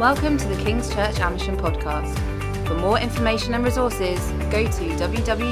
Welcome 0.00 0.38
to 0.38 0.48
the 0.48 0.56
King's 0.64 0.88
Church 0.94 1.20
Amersham 1.20 1.58
podcast. 1.58 2.16
For 2.66 2.72
more 2.72 2.98
information 2.98 3.52
and 3.52 3.62
resources, 3.62 4.18
go 4.50 4.64
to 4.64 4.88
www.kca.church. 4.96 5.44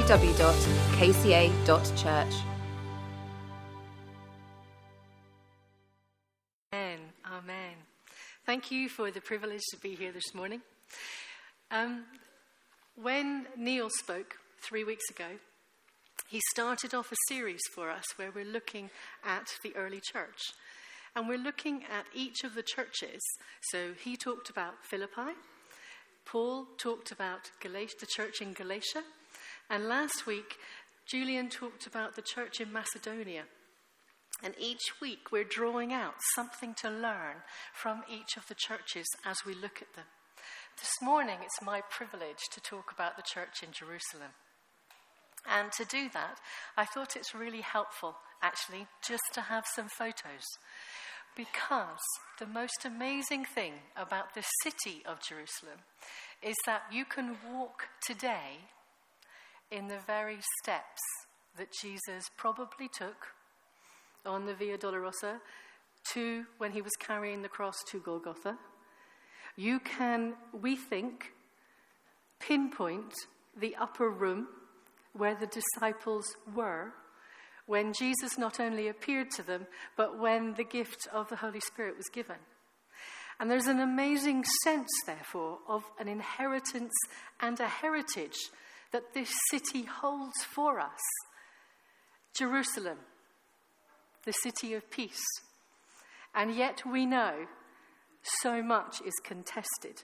Amen. 6.73 6.99
Amen. 7.31 7.75
Thank 8.47 8.71
you 8.71 8.89
for 8.89 9.11
the 9.11 9.21
privilege 9.21 9.61
to 9.69 9.77
be 9.77 9.93
here 9.93 10.11
this 10.11 10.33
morning. 10.33 10.63
Um, 11.69 12.05
when 12.99 13.45
Neil 13.55 13.91
spoke 13.99 14.37
three 14.59 14.83
weeks 14.83 15.07
ago, 15.11 15.37
he 16.27 16.41
started 16.49 16.95
off 16.95 17.11
a 17.11 17.17
series 17.27 17.61
for 17.75 17.91
us 17.91 18.05
where 18.15 18.31
we're 18.31 18.45
looking 18.45 18.89
at 19.23 19.45
the 19.63 19.75
early 19.75 20.01
church. 20.11 20.53
And 21.15 21.27
we're 21.27 21.37
looking 21.37 21.83
at 21.83 22.05
each 22.13 22.43
of 22.43 22.55
the 22.55 22.63
churches. 22.63 23.21
So 23.71 23.93
he 24.01 24.15
talked 24.15 24.49
about 24.49 24.73
Philippi, 24.83 25.33
Paul 26.31 26.67
talked 26.77 27.11
about 27.11 27.49
Galatia, 27.59 27.95
the 27.99 28.05
church 28.05 28.39
in 28.39 28.53
Galatia, 28.53 29.01
and 29.67 29.87
last 29.87 30.27
week, 30.27 30.57
Julian 31.07 31.49
talked 31.49 31.87
about 31.87 32.15
the 32.15 32.21
church 32.21 32.61
in 32.61 32.71
Macedonia. 32.71 33.45
And 34.43 34.53
each 34.59 35.01
week, 35.01 35.31
we're 35.31 35.43
drawing 35.43 35.91
out 35.91 36.13
something 36.35 36.75
to 36.81 36.89
learn 36.89 37.37
from 37.73 38.03
each 38.07 38.37
of 38.37 38.47
the 38.47 38.55
churches 38.55 39.07
as 39.25 39.37
we 39.43 39.55
look 39.55 39.81
at 39.81 39.95
them. 39.95 40.05
This 40.79 40.93
morning, 41.01 41.39
it's 41.41 41.65
my 41.65 41.81
privilege 41.89 42.47
to 42.51 42.61
talk 42.61 42.91
about 42.93 43.17
the 43.17 43.23
church 43.23 43.63
in 43.63 43.71
Jerusalem. 43.71 44.31
And 45.47 45.71
to 45.73 45.85
do 45.85 46.09
that, 46.13 46.39
I 46.77 46.85
thought 46.85 47.15
it's 47.15 47.33
really 47.33 47.61
helpful, 47.61 48.15
actually, 48.41 48.87
just 49.07 49.23
to 49.33 49.41
have 49.41 49.65
some 49.75 49.87
photos. 49.87 50.43
Because 51.35 51.99
the 52.39 52.47
most 52.47 52.85
amazing 52.85 53.45
thing 53.45 53.73
about 53.95 54.33
the 54.33 54.43
city 54.63 55.03
of 55.05 55.21
Jerusalem 55.21 55.79
is 56.41 56.55
that 56.65 56.83
you 56.91 57.05
can 57.05 57.37
walk 57.51 57.83
today 58.05 58.67
in 59.71 59.87
the 59.87 59.99
very 60.05 60.39
steps 60.63 60.99
that 61.57 61.69
Jesus 61.81 62.29
probably 62.37 62.87
took 62.87 63.27
on 64.25 64.45
the 64.45 64.53
Via 64.53 64.77
Dolorosa 64.77 65.39
to 66.13 66.45
when 66.57 66.71
he 66.71 66.81
was 66.81 66.91
carrying 66.99 67.41
the 67.41 67.49
cross 67.49 67.77
to 67.91 67.99
Golgotha. 67.99 68.57
You 69.55 69.79
can, 69.79 70.33
we 70.53 70.75
think, 70.75 71.33
pinpoint 72.39 73.13
the 73.55 73.75
upper 73.75 74.09
room 74.09 74.47
where 75.19 75.35
the 75.35 75.47
disciples 75.47 76.25
were 76.55 76.93
when 77.65 77.93
Jesus 77.93 78.37
not 78.37 78.59
only 78.59 78.87
appeared 78.87 79.29
to 79.31 79.43
them, 79.43 79.67
but 79.95 80.17
when 80.17 80.55
the 80.55 80.63
gift 80.63 81.07
of 81.13 81.29
the 81.29 81.35
Holy 81.35 81.59
Spirit 81.59 81.95
was 81.95 82.09
given. 82.11 82.37
And 83.39 83.49
there's 83.49 83.67
an 83.67 83.79
amazing 83.79 84.43
sense, 84.63 84.89
therefore, 85.05 85.59
of 85.67 85.83
an 85.99 86.07
inheritance 86.07 86.93
and 87.39 87.59
a 87.59 87.67
heritage 87.67 88.37
that 88.91 89.13
this 89.13 89.29
city 89.51 89.83
holds 89.83 90.43
for 90.43 90.79
us. 90.79 90.99
Jerusalem, 92.35 92.97
the 94.25 94.33
city 94.43 94.73
of 94.73 94.89
peace. 94.89 95.23
And 96.33 96.55
yet 96.55 96.81
we 96.91 97.05
know 97.05 97.45
so 98.41 98.61
much 98.61 99.01
is 99.05 99.13
contested 99.23 100.03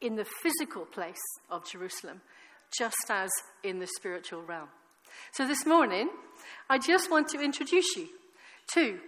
in 0.00 0.16
the 0.16 0.26
physical 0.42 0.86
place 0.86 1.16
of 1.50 1.68
Jerusalem, 1.68 2.20
just 2.76 3.10
as 3.10 3.30
in 3.62 3.78
the 3.78 3.88
spiritual 3.96 4.42
realm. 4.42 4.68
So 5.32 5.46
this 5.46 5.66
morning, 5.66 6.10
I 6.68 6.78
just 6.78 7.10
want 7.10 7.28
to 7.28 7.40
introduce 7.40 7.96
you 7.96 8.08
to 8.74 8.98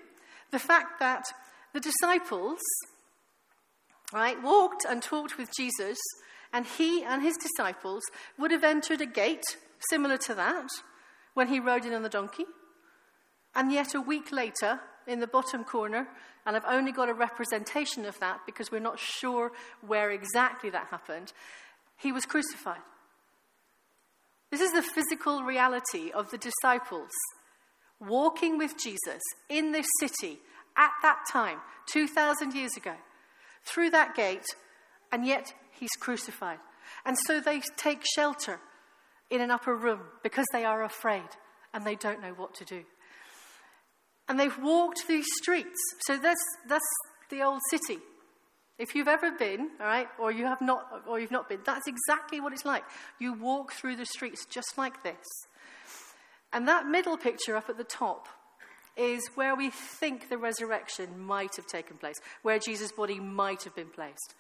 the 0.51 0.59
fact 0.59 0.99
that 1.01 1.27
the 1.73 1.81
disciples, 1.81 2.59
right, 4.13 4.41
walked 4.43 4.85
and 4.89 5.03
talked 5.03 5.39
with 5.39 5.51
Jesus, 5.57 5.99
and 6.53 6.67
he 6.67 7.03
and 7.05 7.23
his 7.23 7.37
disciples 7.37 8.03
would 8.39 8.51
have 8.51 8.65
entered 8.65 9.01
a 9.01 9.07
gate 9.07 9.45
similar 9.89 10.17
to 10.19 10.35
that 10.35 10.69
when 11.35 11.49
he 11.49 11.61
rode 11.61 11.85
in 11.85 11.95
on 11.95 12.03
the 12.03 12.09
donkey. 12.09 12.45
And 13.55 13.73
yet, 13.73 13.95
a 13.95 14.01
week 14.01 14.33
later, 14.33 14.81
in 15.07 15.21
the 15.21 15.27
bottom 15.27 15.65
corner, 15.65 16.09
and 16.47 16.57
I've 16.57 16.65
only 16.67 16.93
got 16.93 17.09
a 17.09 17.15
representation 17.15 18.05
of 18.05 18.19
that 18.21 18.41
because 18.47 18.71
we're 18.71 18.81
not 18.81 18.99
sure 18.99 19.53
where 19.87 20.11
exactly 20.11 20.71
that 20.71 20.87
happened, 20.91 21.33
he 21.97 22.13
was 22.13 22.25
crucified. 22.25 22.81
This 24.51 24.61
is 24.61 24.73
the 24.73 24.83
physical 24.83 25.43
reality 25.43 26.11
of 26.11 26.31
the 26.31 26.39
disciples 26.39 27.11
walking 28.01 28.59
with 28.59 28.79
Jesus 28.83 29.21
in 29.49 29.73
this 29.73 29.87
city 30.01 30.41
at 30.77 30.91
that 31.03 31.19
time, 31.31 31.59
2,000 31.93 32.55
years 32.55 32.77
ago, 32.77 32.95
through 33.65 33.91
that 33.91 34.15
gate, 34.15 34.47
and 35.13 35.27
yet 35.27 35.53
he's 35.79 35.91
crucified. 36.01 36.59
And 37.05 37.17
so 37.27 37.41
they 37.41 37.61
take 37.77 38.05
shelter 38.17 38.61
in 39.31 39.41
an 39.41 39.51
upper 39.51 39.77
room 39.77 40.01
because 40.23 40.47
they 40.53 40.65
are 40.65 40.83
afraid 40.83 41.29
and 41.73 41.85
they 41.85 41.95
don't 41.95 42.23
know 42.23 42.33
what 42.33 42.55
to 42.55 42.65
do. 42.65 42.85
And 44.29 44.39
they've 44.39 44.59
walked 44.59 45.07
these 45.09 45.27
streets. 45.37 45.79
So 46.07 46.17
that's, 46.17 46.45
that's 46.69 46.85
the 47.31 47.43
old 47.43 47.61
city. 47.71 47.99
If 48.81 48.95
you've 48.95 49.09
ever 49.09 49.31
been, 49.31 49.69
all 49.79 49.87
right, 49.87 50.09
or 50.19 50.33
you 50.33 50.47
have 50.47 50.63
not, 50.63 51.03
or 51.07 51.21
you've 51.21 51.31
not 51.31 51.51
been, 51.51 51.61
that's 51.67 51.87
exactly 51.87 52.41
what 52.41 52.55
it's 52.55 52.65
like. 52.65 52.83
You 53.19 53.35
walk 53.35 53.73
through 53.73 53.97
the 53.97 54.07
streets 54.07 54.47
just 54.47 54.79
like 54.79 55.03
this. 55.03 55.27
And 56.51 56.67
that 56.67 56.87
middle 56.87 57.19
picture 57.19 57.57
up 57.57 57.69
at 57.69 57.77
the 57.77 57.85
top 57.85 58.27
is 58.97 59.21
where 59.35 59.55
we 59.55 59.69
think 59.69 60.31
the 60.31 60.39
resurrection 60.39 61.19
might 61.19 61.57
have 61.57 61.67
taken 61.67 61.99
place, 61.99 62.17
where 62.41 62.59
Jesus' 62.59 62.91
body 62.91 63.21
might 63.21 63.65
have 63.65 63.77
been 63.77 63.91
placed. 63.91 64.35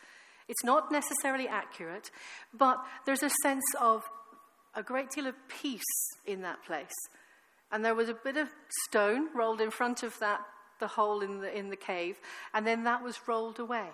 It's 0.49 0.65
not 0.65 0.91
necessarily 0.91 1.47
accurate, 1.47 2.11
but 2.55 2.79
there's 3.05 3.23
a 3.23 3.31
sense 3.43 3.75
of 3.79 4.09
a 4.75 4.83
great 4.83 5.11
deal 5.11 5.27
of 5.27 5.35
peace 5.49 5.83
in 6.25 6.41
that 6.43 6.65
place. 6.65 6.97
And 7.71 7.85
there 7.85 7.95
was 7.95 8.09
a 8.09 8.15
bit 8.15 8.39
of 8.39 8.49
stone 8.87 9.29
rolled 9.37 9.61
in 9.61 9.71
front 9.71 10.03
of 10.03 10.19
that, 10.21 10.41
the 10.81 10.89
hole 10.89 11.21
in 11.21 11.41
the, 11.41 11.55
in 11.55 11.69
the 11.69 11.77
cave, 11.77 12.17
and 12.55 12.67
then 12.67 12.85
that 12.85 13.05
was 13.05 13.29
rolled 13.29 13.61
away. 13.61 13.91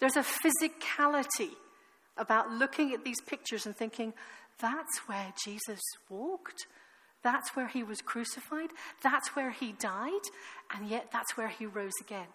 There's 0.00 0.16
a 0.16 0.24
physicality 0.24 1.50
about 2.16 2.50
looking 2.50 2.92
at 2.92 3.04
these 3.04 3.20
pictures 3.26 3.66
and 3.66 3.76
thinking, 3.76 4.12
that's 4.60 4.98
where 5.06 5.32
Jesus 5.44 5.80
walked. 6.08 6.66
That's 7.22 7.54
where 7.56 7.68
he 7.68 7.82
was 7.82 8.00
crucified. 8.00 8.70
That's 9.02 9.28
where 9.34 9.50
he 9.50 9.72
died. 9.72 10.12
And 10.74 10.88
yet, 10.88 11.08
that's 11.12 11.36
where 11.36 11.48
he 11.48 11.66
rose 11.66 11.92
again. 12.00 12.26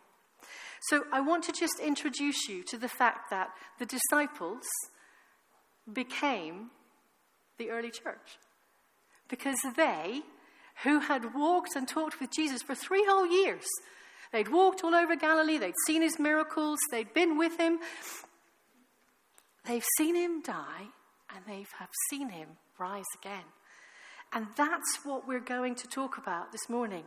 So, 0.89 1.03
I 1.11 1.21
want 1.21 1.43
to 1.45 1.51
just 1.51 1.79
introduce 1.79 2.47
you 2.49 2.63
to 2.63 2.77
the 2.77 2.89
fact 2.89 3.29
that 3.29 3.49
the 3.79 3.85
disciples 3.85 4.63
became 5.91 6.71
the 7.57 7.69
early 7.69 7.91
church. 7.91 8.37
Because 9.29 9.57
they, 9.75 10.21
who 10.83 10.99
had 10.99 11.33
walked 11.33 11.75
and 11.75 11.87
talked 11.87 12.19
with 12.19 12.31
Jesus 12.31 12.61
for 12.61 12.75
three 12.75 13.05
whole 13.07 13.27
years, 13.27 13.65
They'd 14.31 14.47
walked 14.47 14.83
all 14.83 14.95
over 14.95 15.15
Galilee, 15.15 15.57
they'd 15.57 15.73
seen 15.85 16.01
his 16.01 16.17
miracles, 16.19 16.79
they'd 16.89 17.13
been 17.13 17.37
with 17.37 17.59
him. 17.59 17.79
They've 19.65 19.85
seen 19.97 20.15
him 20.15 20.41
die, 20.41 20.87
and 21.35 21.45
they 21.47 21.65
have 21.77 21.89
seen 22.09 22.29
him 22.29 22.49
rise 22.79 23.05
again. 23.21 23.43
And 24.33 24.47
that's 24.55 24.99
what 25.03 25.27
we're 25.27 25.39
going 25.39 25.75
to 25.75 25.87
talk 25.87 26.17
about 26.17 26.51
this 26.51 26.69
morning. 26.69 27.03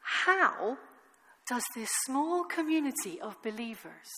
How 0.00 0.78
does 1.48 1.64
this 1.74 1.90
small 2.06 2.44
community 2.44 3.20
of 3.20 3.42
believers, 3.42 4.08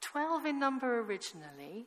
12 0.00 0.46
in 0.46 0.58
number 0.60 1.00
originally, 1.00 1.86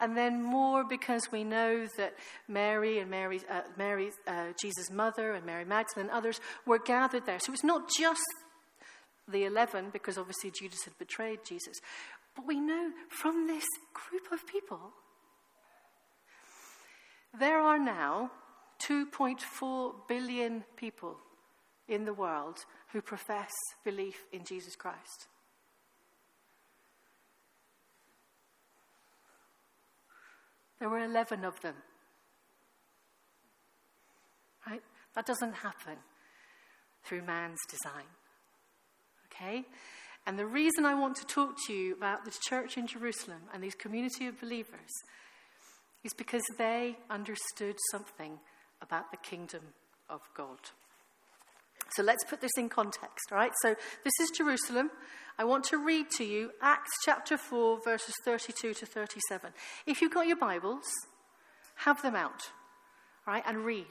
and 0.00 0.16
then 0.16 0.42
more 0.42 0.84
because 0.84 1.32
we 1.32 1.42
know 1.42 1.86
that 1.96 2.14
Mary 2.48 2.98
and 2.98 3.10
Mary, 3.10 3.40
uh, 3.50 3.62
Mary 3.78 4.10
uh, 4.26 4.48
Jesus' 4.60 4.90
mother, 4.90 5.32
and 5.32 5.46
Mary 5.46 5.64
Magdalene 5.64 6.08
and 6.08 6.16
others 6.16 6.40
were 6.66 6.78
gathered 6.78 7.24
there. 7.24 7.38
So 7.38 7.52
it's 7.52 7.64
not 7.64 7.88
just 7.98 8.20
the 9.28 9.44
11, 9.44 9.90
because 9.92 10.18
obviously 10.18 10.50
Judas 10.50 10.84
had 10.84 10.96
betrayed 10.98 11.40
Jesus. 11.44 11.76
But 12.34 12.46
we 12.46 12.60
know 12.60 12.90
from 13.08 13.46
this 13.46 13.64
group 13.94 14.30
of 14.30 14.46
people, 14.46 14.92
there 17.38 17.58
are 17.58 17.78
now 17.78 18.30
2.4 18.86 19.94
billion 20.06 20.64
people 20.76 21.16
in 21.88 22.04
the 22.04 22.12
world 22.12 22.58
who 22.92 23.00
profess 23.00 23.50
belief 23.84 24.24
in 24.32 24.44
Jesus 24.44 24.76
Christ. 24.76 25.28
There 30.78 30.88
were 30.88 31.04
11 31.04 31.44
of 31.44 31.60
them. 31.60 31.74
Right? 34.66 34.82
That 35.14 35.26
doesn't 35.26 35.54
happen 35.54 35.96
through 37.04 37.22
man's 37.22 37.60
design. 37.68 38.04
Okay? 39.26 39.64
And 40.26 40.38
the 40.38 40.46
reason 40.46 40.84
I 40.84 40.94
want 40.94 41.16
to 41.16 41.26
talk 41.26 41.54
to 41.66 41.72
you 41.72 41.94
about 41.94 42.24
this 42.24 42.38
church 42.38 42.76
in 42.76 42.86
Jerusalem 42.86 43.42
and 43.54 43.62
these 43.62 43.76
community 43.76 44.26
of 44.26 44.40
believers 44.40 44.90
is 46.02 46.12
because 46.14 46.42
they 46.58 46.96
understood 47.10 47.76
something 47.90 48.38
about 48.82 49.10
the 49.10 49.16
kingdom 49.18 49.62
of 50.10 50.20
God. 50.36 50.58
So 51.94 52.02
let's 52.02 52.24
put 52.24 52.40
this 52.40 52.56
in 52.58 52.68
context, 52.68 53.30
right? 53.30 53.52
So 53.62 53.74
this 54.04 54.12
is 54.20 54.30
Jerusalem. 54.36 54.90
I 55.38 55.44
want 55.44 55.64
to 55.64 55.76
read 55.76 56.06
to 56.16 56.24
you 56.24 56.52
Acts 56.62 56.90
chapter 57.04 57.36
4, 57.36 57.80
verses 57.84 58.14
32 58.24 58.72
to 58.72 58.86
37. 58.86 59.50
If 59.86 60.00
you've 60.00 60.14
got 60.14 60.26
your 60.26 60.38
Bibles, 60.38 60.84
have 61.76 62.00
them 62.00 62.16
out, 62.16 62.40
right, 63.26 63.42
and 63.46 63.58
read. 63.58 63.84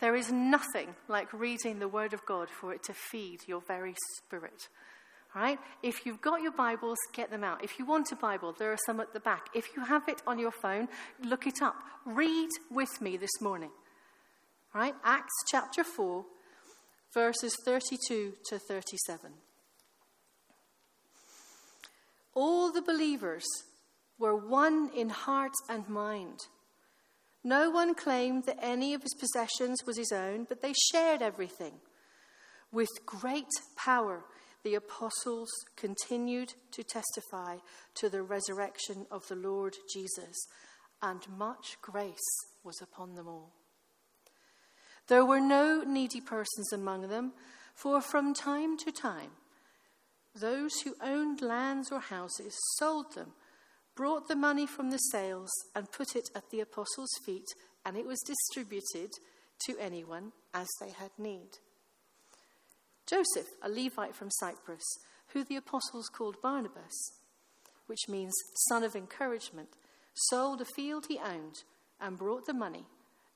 There 0.00 0.14
is 0.14 0.30
nothing 0.30 0.94
like 1.08 1.32
reading 1.32 1.78
the 1.78 1.88
Word 1.88 2.12
of 2.12 2.24
God 2.26 2.48
for 2.50 2.74
it 2.74 2.82
to 2.84 2.92
feed 2.92 3.40
your 3.46 3.62
very 3.66 3.94
spirit. 4.18 4.68
All 5.34 5.42
right? 5.42 5.58
If 5.82 6.04
you've 6.04 6.20
got 6.20 6.42
your 6.42 6.52
Bibles, 6.52 6.98
get 7.14 7.30
them 7.30 7.44
out. 7.44 7.64
If 7.64 7.78
you 7.78 7.86
want 7.86 8.12
a 8.12 8.16
Bible, 8.16 8.54
there 8.58 8.72
are 8.72 8.78
some 8.84 9.00
at 9.00 9.14
the 9.14 9.20
back. 9.20 9.46
If 9.54 9.68
you 9.74 9.84
have 9.84 10.06
it 10.06 10.20
on 10.26 10.38
your 10.38 10.52
phone, 10.52 10.88
look 11.24 11.46
it 11.46 11.62
up. 11.62 11.76
Read 12.04 12.48
with 12.70 13.00
me 13.00 13.16
this 13.16 13.40
morning. 13.40 13.70
All 14.74 14.82
right? 14.82 14.94
Acts 15.02 15.32
chapter 15.50 15.82
4, 15.82 16.24
verses 17.14 17.54
32 17.64 18.34
to 18.50 18.58
37. 18.58 19.32
All 22.34 22.70
the 22.70 22.82
believers 22.82 23.44
were 24.18 24.36
one 24.36 24.90
in 24.94 25.08
heart 25.08 25.52
and 25.68 25.88
mind. 25.88 26.38
No 27.42 27.70
one 27.70 27.94
claimed 27.94 28.44
that 28.44 28.58
any 28.60 28.92
of 28.94 29.02
his 29.02 29.14
possessions 29.14 29.84
was 29.86 29.96
his 29.96 30.12
own, 30.12 30.44
but 30.48 30.60
they 30.60 30.74
shared 30.92 31.22
everything. 31.22 31.80
With 32.70 33.06
great 33.06 33.48
power, 33.76 34.24
the 34.62 34.74
apostles 34.74 35.50
continued 35.76 36.52
to 36.72 36.84
testify 36.84 37.56
to 37.94 38.08
the 38.08 38.22
resurrection 38.22 39.06
of 39.10 39.26
the 39.28 39.36
Lord 39.36 39.74
Jesus, 39.92 40.36
and 41.02 41.26
much 41.36 41.78
grace 41.80 42.18
was 42.62 42.80
upon 42.82 43.14
them 43.14 43.26
all. 43.26 43.54
There 45.08 45.24
were 45.24 45.40
no 45.40 45.82
needy 45.82 46.20
persons 46.20 46.72
among 46.72 47.08
them, 47.08 47.32
for 47.74 48.00
from 48.02 48.34
time 48.34 48.76
to 48.78 48.92
time, 48.92 49.30
those 50.34 50.72
who 50.80 50.94
owned 51.02 51.42
lands 51.42 51.90
or 51.90 52.00
houses 52.00 52.56
sold 52.78 53.14
them 53.14 53.32
brought 53.96 54.28
the 54.28 54.36
money 54.36 54.66
from 54.66 54.90
the 54.90 54.98
sales 54.98 55.50
and 55.74 55.92
put 55.92 56.14
it 56.14 56.28
at 56.34 56.48
the 56.50 56.60
apostles' 56.60 57.18
feet, 57.24 57.46
and 57.84 57.96
it 57.96 58.06
was 58.06 58.20
distributed 58.20 59.10
to 59.66 59.76
anyone 59.78 60.32
as 60.54 60.68
they 60.80 60.90
had 60.90 61.10
need. 61.18 61.58
Joseph, 63.06 63.48
a 63.62 63.68
Levite 63.68 64.14
from 64.14 64.30
Cyprus, 64.30 64.84
who 65.32 65.44
the 65.44 65.56
apostles 65.56 66.08
called 66.08 66.40
Barnabas, 66.40 67.12
which 67.86 68.08
means 68.08 68.32
son 68.68 68.84
of 68.84 68.94
encouragement, 68.94 69.68
sold 70.14 70.60
a 70.60 70.64
field 70.64 71.06
he 71.08 71.18
owned 71.18 71.62
and 72.00 72.16
brought 72.16 72.46
the 72.46 72.54
money 72.54 72.86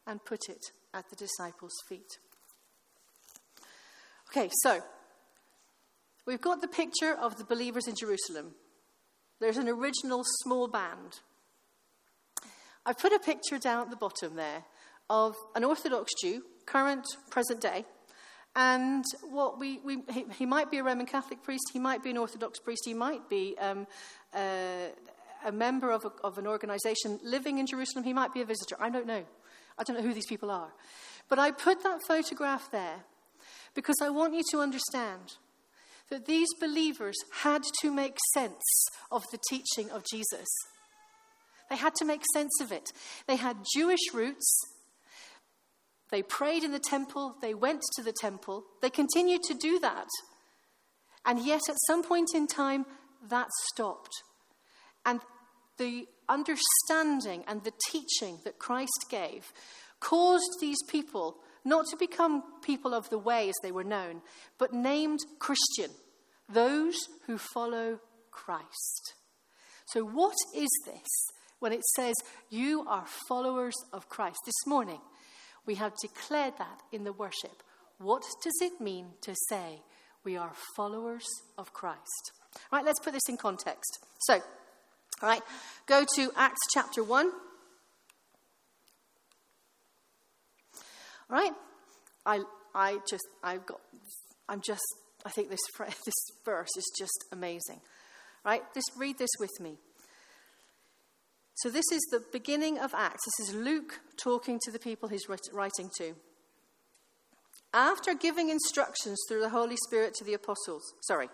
and 0.06 0.24
put 0.24 0.48
it 0.48 0.70
at 0.92 1.08
the 1.10 1.16
disciples' 1.16 1.82
feet. 1.88 2.18
Okay, 4.30 4.50
so 4.62 4.80
we've 6.26 6.40
got 6.40 6.60
the 6.60 6.68
picture 6.68 7.12
of 7.12 7.36
the 7.36 7.44
believers 7.44 7.86
in 7.86 7.94
Jerusalem 7.94 8.54
there's 9.40 9.56
an 9.56 9.68
original 9.68 10.22
small 10.42 10.68
band. 10.68 11.20
I 12.86 12.92
put 12.92 13.12
a 13.12 13.18
picture 13.18 13.58
down 13.58 13.82
at 13.82 13.90
the 13.90 13.96
bottom 13.96 14.36
there 14.36 14.64
of 15.10 15.34
an 15.54 15.64
Orthodox 15.64 16.12
Jew, 16.20 16.42
current, 16.66 17.04
present 17.30 17.60
day, 17.60 17.84
and 18.56 19.04
what 19.28 19.58
we, 19.58 19.80
we 19.84 19.98
he, 20.10 20.24
he, 20.38 20.46
might 20.46 20.70
be 20.70 20.78
a 20.78 20.84
Roman 20.84 21.06
Catholic 21.06 21.42
priest, 21.42 21.64
he 21.72 21.78
might 21.78 22.02
be 22.02 22.10
an 22.10 22.16
Orthodox 22.16 22.58
priest, 22.58 22.82
he 22.86 22.94
might 22.94 23.28
be 23.28 23.56
um, 23.58 23.86
uh, 24.32 24.88
a 25.44 25.52
member 25.52 25.90
of, 25.90 26.04
a, 26.04 26.12
of 26.22 26.38
an 26.38 26.46
organization 26.46 27.18
living 27.24 27.58
in 27.58 27.66
Jerusalem, 27.66 28.04
he 28.04 28.12
might 28.12 28.32
be 28.32 28.40
a 28.40 28.46
visitor. 28.46 28.76
I 28.80 28.90
don't 28.90 29.06
know. 29.06 29.24
I 29.76 29.82
don't 29.82 29.96
know 29.96 30.02
who 30.02 30.14
these 30.14 30.26
people 30.26 30.50
are. 30.50 30.72
But 31.28 31.38
I 31.40 31.50
put 31.50 31.82
that 31.82 32.00
photograph 32.06 32.70
there 32.70 33.04
because 33.74 33.96
I 34.00 34.10
want 34.10 34.34
you 34.34 34.42
to 34.52 34.60
understand 34.60 35.34
that 36.10 36.26
these 36.26 36.48
believers 36.60 37.16
had 37.42 37.62
to 37.80 37.90
make 37.90 38.16
sense 38.34 38.62
of 39.10 39.22
the 39.32 39.38
teaching 39.48 39.90
of 39.90 40.04
Jesus. 40.04 40.46
They 41.70 41.76
had 41.76 41.94
to 41.96 42.04
make 42.04 42.22
sense 42.32 42.60
of 42.60 42.72
it. 42.72 42.92
They 43.26 43.36
had 43.36 43.56
Jewish 43.74 44.12
roots. 44.12 44.60
They 46.10 46.22
prayed 46.22 46.62
in 46.62 46.72
the 46.72 46.78
temple. 46.78 47.36
They 47.40 47.54
went 47.54 47.82
to 47.96 48.02
the 48.02 48.14
temple. 48.20 48.64
They 48.82 48.90
continued 48.90 49.42
to 49.44 49.54
do 49.54 49.78
that. 49.80 50.06
And 51.24 51.44
yet, 51.44 51.62
at 51.68 51.76
some 51.86 52.04
point 52.04 52.28
in 52.34 52.46
time, 52.46 52.84
that 53.28 53.48
stopped. 53.72 54.12
And 55.06 55.20
the 55.78 56.06
understanding 56.28 57.44
and 57.46 57.64
the 57.64 57.72
teaching 57.90 58.38
that 58.44 58.58
Christ 58.58 59.06
gave 59.10 59.52
caused 60.00 60.60
these 60.60 60.82
people 60.88 61.38
not 61.64 61.86
to 61.90 61.96
become 61.96 62.42
people 62.62 62.94
of 62.94 63.08
the 63.10 63.18
way 63.18 63.48
as 63.48 63.54
they 63.62 63.72
were 63.72 63.84
known, 63.84 64.20
but 64.58 64.72
named 64.72 65.20
Christian, 65.38 65.90
those 66.48 66.96
who 67.26 67.38
follow 67.38 68.00
Christ. 68.30 69.14
So, 69.86 70.04
what 70.04 70.34
is 70.54 70.68
this 70.86 71.08
when 71.60 71.72
it 71.72 71.84
says 71.96 72.14
you 72.50 72.84
are 72.88 73.06
followers 73.28 73.74
of 73.92 74.08
Christ? 74.08 74.38
This 74.44 74.66
morning, 74.66 75.00
we 75.66 75.76
have 75.76 75.92
declared 76.00 76.54
that 76.58 76.80
in 76.92 77.04
the 77.04 77.12
worship. 77.12 77.62
What 77.98 78.22
does 78.42 78.58
it 78.60 78.80
mean 78.80 79.06
to 79.22 79.34
say 79.48 79.82
we 80.24 80.36
are 80.36 80.52
followers 80.76 81.24
of 81.56 81.72
Christ? 81.72 82.32
All 82.72 82.78
right, 82.78 82.84
let's 82.84 83.00
put 83.00 83.12
this 83.12 83.28
in 83.28 83.36
context. 83.36 83.98
So, 84.20 84.34
all 85.22 85.28
right, 85.28 85.42
go 85.86 86.04
to 86.16 86.32
Acts 86.36 86.60
chapter 86.72 87.02
1. 87.02 87.30
Right? 91.28 91.52
I, 92.26 92.40
I 92.74 92.98
just, 93.08 93.26
I've 93.42 93.66
got, 93.66 93.80
I'm 94.48 94.60
just, 94.64 94.82
I 95.24 95.30
think 95.30 95.50
this, 95.50 95.60
this 95.78 96.14
verse 96.44 96.76
is 96.76 96.92
just 96.98 97.24
amazing. 97.32 97.80
Right? 98.44 98.62
Just 98.74 98.90
read 98.98 99.18
this 99.18 99.30
with 99.38 99.60
me. 99.60 99.76
So, 101.58 101.70
this 101.70 101.84
is 101.92 102.02
the 102.10 102.20
beginning 102.32 102.78
of 102.78 102.92
Acts. 102.94 103.22
This 103.38 103.48
is 103.48 103.54
Luke 103.54 104.00
talking 104.16 104.58
to 104.64 104.72
the 104.72 104.78
people 104.78 105.08
he's 105.08 105.28
writing 105.28 105.88
to. 105.98 106.14
After 107.72 108.14
giving 108.14 108.50
instructions 108.50 109.18
through 109.28 109.40
the 109.40 109.48
Holy 109.48 109.76
Spirit 109.88 110.14
to 110.14 110.24
the 110.24 110.34
apostles, 110.34 110.82
sorry, 111.02 111.28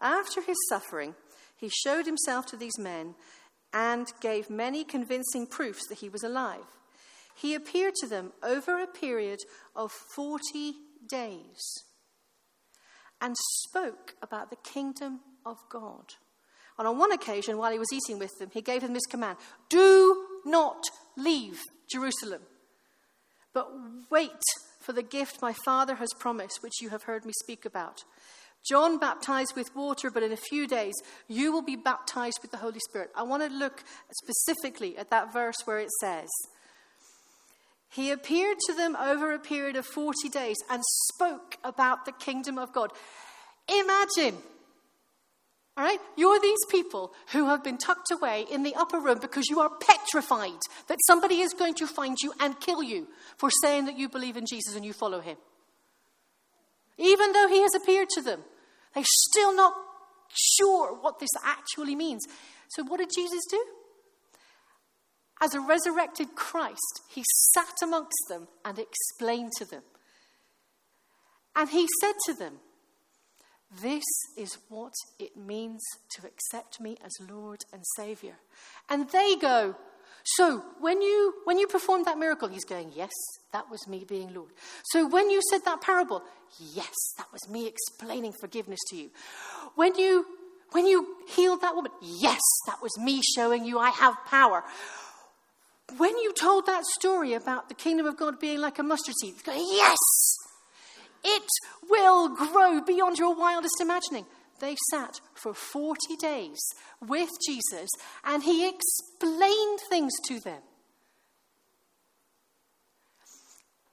after 0.00 0.42
his 0.42 0.56
suffering, 0.68 1.14
he 1.56 1.70
showed 1.84 2.06
himself 2.06 2.46
to 2.46 2.56
these 2.56 2.78
men 2.78 3.14
and 3.72 4.06
gave 4.20 4.50
many 4.50 4.84
convincing 4.84 5.46
proofs 5.46 5.86
that 5.88 5.98
he 5.98 6.08
was 6.08 6.22
alive. 6.22 6.75
He 7.36 7.54
appeared 7.54 7.94
to 8.00 8.06
them 8.06 8.32
over 8.42 8.80
a 8.80 8.86
period 8.86 9.40
of 9.74 9.92
40 9.92 10.72
days 11.06 11.84
and 13.20 13.36
spoke 13.62 14.14
about 14.22 14.50
the 14.50 14.56
kingdom 14.56 15.20
of 15.44 15.58
God. 15.70 16.14
And 16.78 16.88
on 16.88 16.98
one 16.98 17.12
occasion, 17.12 17.58
while 17.58 17.72
he 17.72 17.78
was 17.78 17.92
eating 17.92 18.18
with 18.18 18.32
them, 18.38 18.50
he 18.52 18.62
gave 18.62 18.82
them 18.82 18.94
this 18.94 19.06
command 19.06 19.38
Do 19.68 20.24
not 20.44 20.82
leave 21.16 21.60
Jerusalem, 21.90 22.42
but 23.52 23.68
wait 24.10 24.30
for 24.80 24.92
the 24.92 25.02
gift 25.02 25.42
my 25.42 25.54
Father 25.64 25.96
has 25.96 26.08
promised, 26.18 26.62
which 26.62 26.80
you 26.80 26.90
have 26.90 27.04
heard 27.04 27.24
me 27.24 27.32
speak 27.42 27.64
about. 27.64 28.04
John 28.68 28.98
baptized 28.98 29.54
with 29.54 29.74
water, 29.76 30.10
but 30.10 30.22
in 30.22 30.32
a 30.32 30.36
few 30.36 30.66
days 30.66 30.94
you 31.28 31.52
will 31.52 31.62
be 31.62 31.76
baptized 31.76 32.38
with 32.42 32.50
the 32.50 32.56
Holy 32.56 32.80
Spirit. 32.88 33.10
I 33.14 33.22
want 33.22 33.42
to 33.42 33.48
look 33.48 33.84
specifically 34.22 34.96
at 34.98 35.10
that 35.10 35.32
verse 35.32 35.56
where 35.64 35.78
it 35.78 35.90
says, 36.00 36.28
he 37.96 38.10
appeared 38.10 38.58
to 38.66 38.74
them 38.74 38.94
over 38.94 39.32
a 39.32 39.38
period 39.38 39.74
of 39.74 39.86
40 39.86 40.28
days 40.28 40.56
and 40.68 40.82
spoke 40.84 41.56
about 41.64 42.04
the 42.04 42.12
kingdom 42.12 42.58
of 42.58 42.70
God. 42.74 42.92
Imagine, 43.68 44.36
all 45.78 45.84
right, 45.84 45.98
you're 46.14 46.38
these 46.38 46.64
people 46.70 47.14
who 47.32 47.46
have 47.46 47.64
been 47.64 47.78
tucked 47.78 48.10
away 48.10 48.44
in 48.52 48.64
the 48.64 48.74
upper 48.74 49.00
room 49.00 49.18
because 49.18 49.48
you 49.48 49.60
are 49.60 49.70
petrified 49.80 50.60
that 50.88 50.98
somebody 51.06 51.40
is 51.40 51.54
going 51.54 51.72
to 51.72 51.86
find 51.86 52.18
you 52.22 52.34
and 52.38 52.60
kill 52.60 52.82
you 52.82 53.08
for 53.38 53.48
saying 53.62 53.86
that 53.86 53.98
you 53.98 54.10
believe 54.10 54.36
in 54.36 54.44
Jesus 54.44 54.76
and 54.76 54.84
you 54.84 54.92
follow 54.92 55.20
him. 55.20 55.38
Even 56.98 57.32
though 57.32 57.48
he 57.48 57.62
has 57.62 57.74
appeared 57.74 58.10
to 58.10 58.20
them, 58.20 58.42
they're 58.94 59.04
still 59.06 59.56
not 59.56 59.72
sure 60.34 60.94
what 61.00 61.18
this 61.18 61.30
actually 61.42 61.96
means. 61.96 62.26
So, 62.68 62.84
what 62.84 62.98
did 62.98 63.08
Jesus 63.14 63.40
do? 63.50 63.64
As 65.40 65.54
a 65.54 65.60
resurrected 65.60 66.34
Christ, 66.34 67.02
he 67.08 67.22
sat 67.54 67.74
amongst 67.82 68.16
them 68.28 68.48
and 68.64 68.78
explained 68.78 69.52
to 69.58 69.64
them. 69.64 69.82
And 71.54 71.68
he 71.68 71.86
said 72.00 72.14
to 72.26 72.34
them, 72.34 72.54
This 73.82 74.04
is 74.36 74.58
what 74.68 74.92
it 75.18 75.36
means 75.36 75.82
to 76.16 76.26
accept 76.26 76.80
me 76.80 76.96
as 77.04 77.12
Lord 77.30 77.64
and 77.72 77.82
Savior. 77.96 78.36
And 78.88 79.10
they 79.10 79.36
go, 79.36 79.74
So 80.24 80.62
when 80.80 81.02
you 81.02 81.34
when 81.44 81.58
you 81.58 81.66
performed 81.66 82.06
that 82.06 82.18
miracle, 82.18 82.48
he's 82.48 82.64
going, 82.64 82.92
Yes, 82.94 83.12
that 83.52 83.70
was 83.70 83.86
me 83.86 84.04
being 84.06 84.32
Lord. 84.32 84.50
So 84.84 85.06
when 85.06 85.30
you 85.30 85.40
said 85.50 85.64
that 85.64 85.82
parable, 85.82 86.22
yes, 86.74 86.94
that 87.18 87.30
was 87.32 87.48
me 87.48 87.66
explaining 87.66 88.32
forgiveness 88.40 88.80
to 88.90 88.96
you. 88.96 89.10
When 89.74 89.94
you 89.96 90.26
when 90.72 90.86
you 90.86 91.16
healed 91.28 91.60
that 91.62 91.74
woman, 91.74 91.92
yes, 92.02 92.40
that 92.66 92.82
was 92.82 92.98
me 92.98 93.22
showing 93.34 93.64
you 93.64 93.78
I 93.78 93.90
have 93.90 94.16
power. 94.26 94.64
When 95.96 96.16
you 96.18 96.32
told 96.32 96.66
that 96.66 96.84
story 96.98 97.32
about 97.32 97.68
the 97.68 97.74
kingdom 97.74 98.06
of 98.06 98.16
God 98.16 98.40
being 98.40 98.60
like 98.60 98.78
a 98.78 98.82
mustard 98.82 99.14
seed, 99.20 99.34
yes, 99.46 99.96
it 101.24 101.46
will 101.88 102.28
grow 102.28 102.80
beyond 102.80 103.18
your 103.18 103.34
wildest 103.34 103.80
imagining. 103.80 104.26
They 104.60 104.76
sat 104.90 105.20
for 105.34 105.54
40 105.54 106.16
days 106.18 106.58
with 107.00 107.28
Jesus 107.46 107.88
and 108.24 108.42
he 108.42 108.68
explained 108.68 109.80
things 109.88 110.12
to 110.26 110.40
them. 110.40 110.62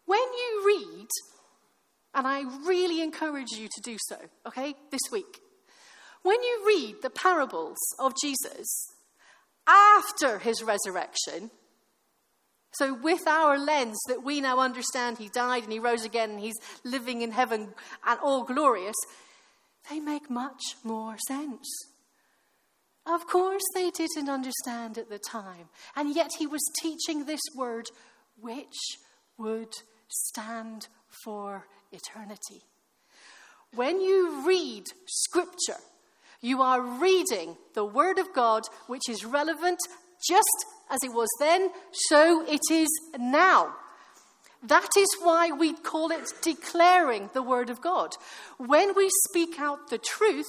When 0.05 0.19
you 0.19 0.63
read, 0.65 1.07
and 2.13 2.27
I 2.27 2.43
really 2.65 3.01
encourage 3.01 3.51
you 3.51 3.67
to 3.67 3.81
do 3.81 3.97
so, 3.99 4.17
okay, 4.47 4.75
this 4.91 5.01
week, 5.11 5.41
when 6.21 6.41
you 6.41 6.63
read 6.65 7.01
the 7.01 7.09
parables 7.09 7.77
of 7.99 8.13
Jesus 8.21 8.87
after 9.67 10.39
his 10.39 10.61
resurrection, 10.63 11.51
so, 12.73 12.93
with 12.93 13.27
our 13.27 13.57
lens 13.57 13.99
that 14.07 14.23
we 14.23 14.41
now 14.41 14.59
understand 14.59 15.17
he 15.17 15.29
died 15.29 15.63
and 15.63 15.71
he 15.71 15.79
rose 15.79 16.05
again 16.05 16.31
and 16.31 16.39
he's 16.39 16.59
living 16.83 17.21
in 17.21 17.31
heaven 17.31 17.73
and 18.05 18.19
all 18.19 18.43
glorious, 18.43 18.95
they 19.89 19.99
make 19.99 20.29
much 20.29 20.61
more 20.83 21.15
sense. 21.27 21.67
Of 23.05 23.27
course, 23.27 23.61
they 23.75 23.91
didn't 23.91 24.29
understand 24.29 24.97
at 24.97 25.09
the 25.09 25.19
time, 25.19 25.69
and 25.95 26.15
yet 26.15 26.31
he 26.39 26.47
was 26.47 26.61
teaching 26.81 27.25
this 27.25 27.41
word 27.55 27.85
which 28.39 28.97
would 29.37 29.73
stand 30.07 30.87
for 31.23 31.67
eternity. 31.91 32.63
When 33.75 34.01
you 34.01 34.47
read 34.47 34.85
scripture, 35.05 35.81
you 36.41 36.61
are 36.61 36.81
reading 36.81 37.57
the 37.73 37.85
word 37.85 38.19
of 38.19 38.33
God, 38.33 38.63
which 38.87 39.09
is 39.09 39.25
relevant 39.25 39.79
just 40.27 40.65
as 40.89 40.99
it 41.03 41.13
was 41.13 41.29
then, 41.39 41.69
so 41.91 42.45
it 42.47 42.61
is 42.71 42.89
now. 43.17 43.73
That 44.63 44.89
is 44.97 45.07
why 45.21 45.51
we 45.51 45.73
call 45.73 46.11
it 46.11 46.31
declaring 46.41 47.29
the 47.33 47.43
Word 47.43 47.69
of 47.69 47.81
God. 47.81 48.11
When 48.57 48.95
we 48.95 49.09
speak 49.29 49.59
out 49.59 49.89
the 49.89 49.97
truth, 49.97 50.45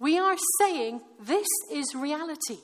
we 0.00 0.18
are 0.18 0.36
saying 0.60 1.02
this 1.20 1.46
is 1.70 1.94
reality. 1.94 2.58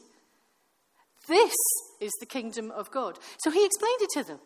This 1.28 1.54
is 2.00 2.12
the 2.20 2.26
kingdom 2.26 2.70
of 2.72 2.90
God. 2.90 3.18
So 3.38 3.50
he 3.50 3.64
explained 3.64 4.00
it 4.00 4.10
to 4.14 4.24
them. 4.24 4.40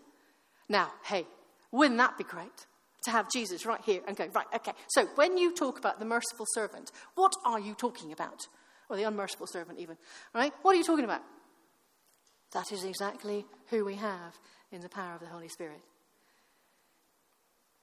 Now, 0.68 0.92
hey, 1.04 1.26
wouldn't 1.72 1.98
that 1.98 2.18
be 2.18 2.24
great? 2.24 2.66
To 3.04 3.10
have 3.10 3.30
Jesus 3.30 3.64
right 3.64 3.80
here 3.84 4.02
and 4.06 4.16
go, 4.16 4.26
right, 4.34 4.46
okay. 4.54 4.72
So 4.88 5.06
when 5.14 5.38
you 5.38 5.54
talk 5.54 5.78
about 5.78 5.98
the 5.98 6.04
merciful 6.04 6.46
servant, 6.52 6.90
what 7.14 7.32
are 7.46 7.60
you 7.60 7.74
talking 7.74 8.12
about? 8.12 8.46
Or 8.90 8.96
the 8.96 9.04
unmerciful 9.04 9.46
servant, 9.46 9.78
even. 9.78 9.96
Right? 10.34 10.52
What 10.62 10.74
are 10.74 10.78
you 10.78 10.84
talking 10.84 11.04
about? 11.04 11.22
That 12.52 12.72
is 12.72 12.84
exactly 12.84 13.44
who 13.68 13.84
we 13.84 13.96
have 13.96 14.38
in 14.72 14.80
the 14.80 14.88
power 14.88 15.14
of 15.14 15.20
the 15.20 15.26
Holy 15.26 15.48
Spirit. 15.48 15.80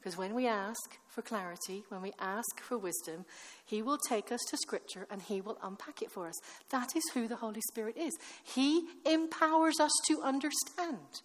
Because 0.05 0.17
when 0.19 0.35
we 0.35 0.45
ask 0.45 0.97
for 1.07 1.23
clarity, 1.23 1.83
when 1.89 2.01
we 2.03 2.13
ask 2.19 2.61
for 2.61 2.77
wisdom, 2.77 3.25
He 3.65 3.81
will 3.81 3.97
take 3.97 4.31
us 4.31 4.41
to 4.51 4.57
Scripture 4.57 5.07
and 5.09 5.19
He 5.19 5.41
will 5.41 5.57
unpack 5.63 6.03
it 6.03 6.11
for 6.11 6.27
us. 6.27 6.35
That 6.69 6.95
is 6.95 7.03
who 7.15 7.27
the 7.27 7.37
Holy 7.37 7.61
Spirit 7.71 7.97
is. 7.97 8.15
He 8.43 8.83
empowers 9.03 9.79
us 9.79 9.91
to 10.09 10.21
understand. 10.21 11.21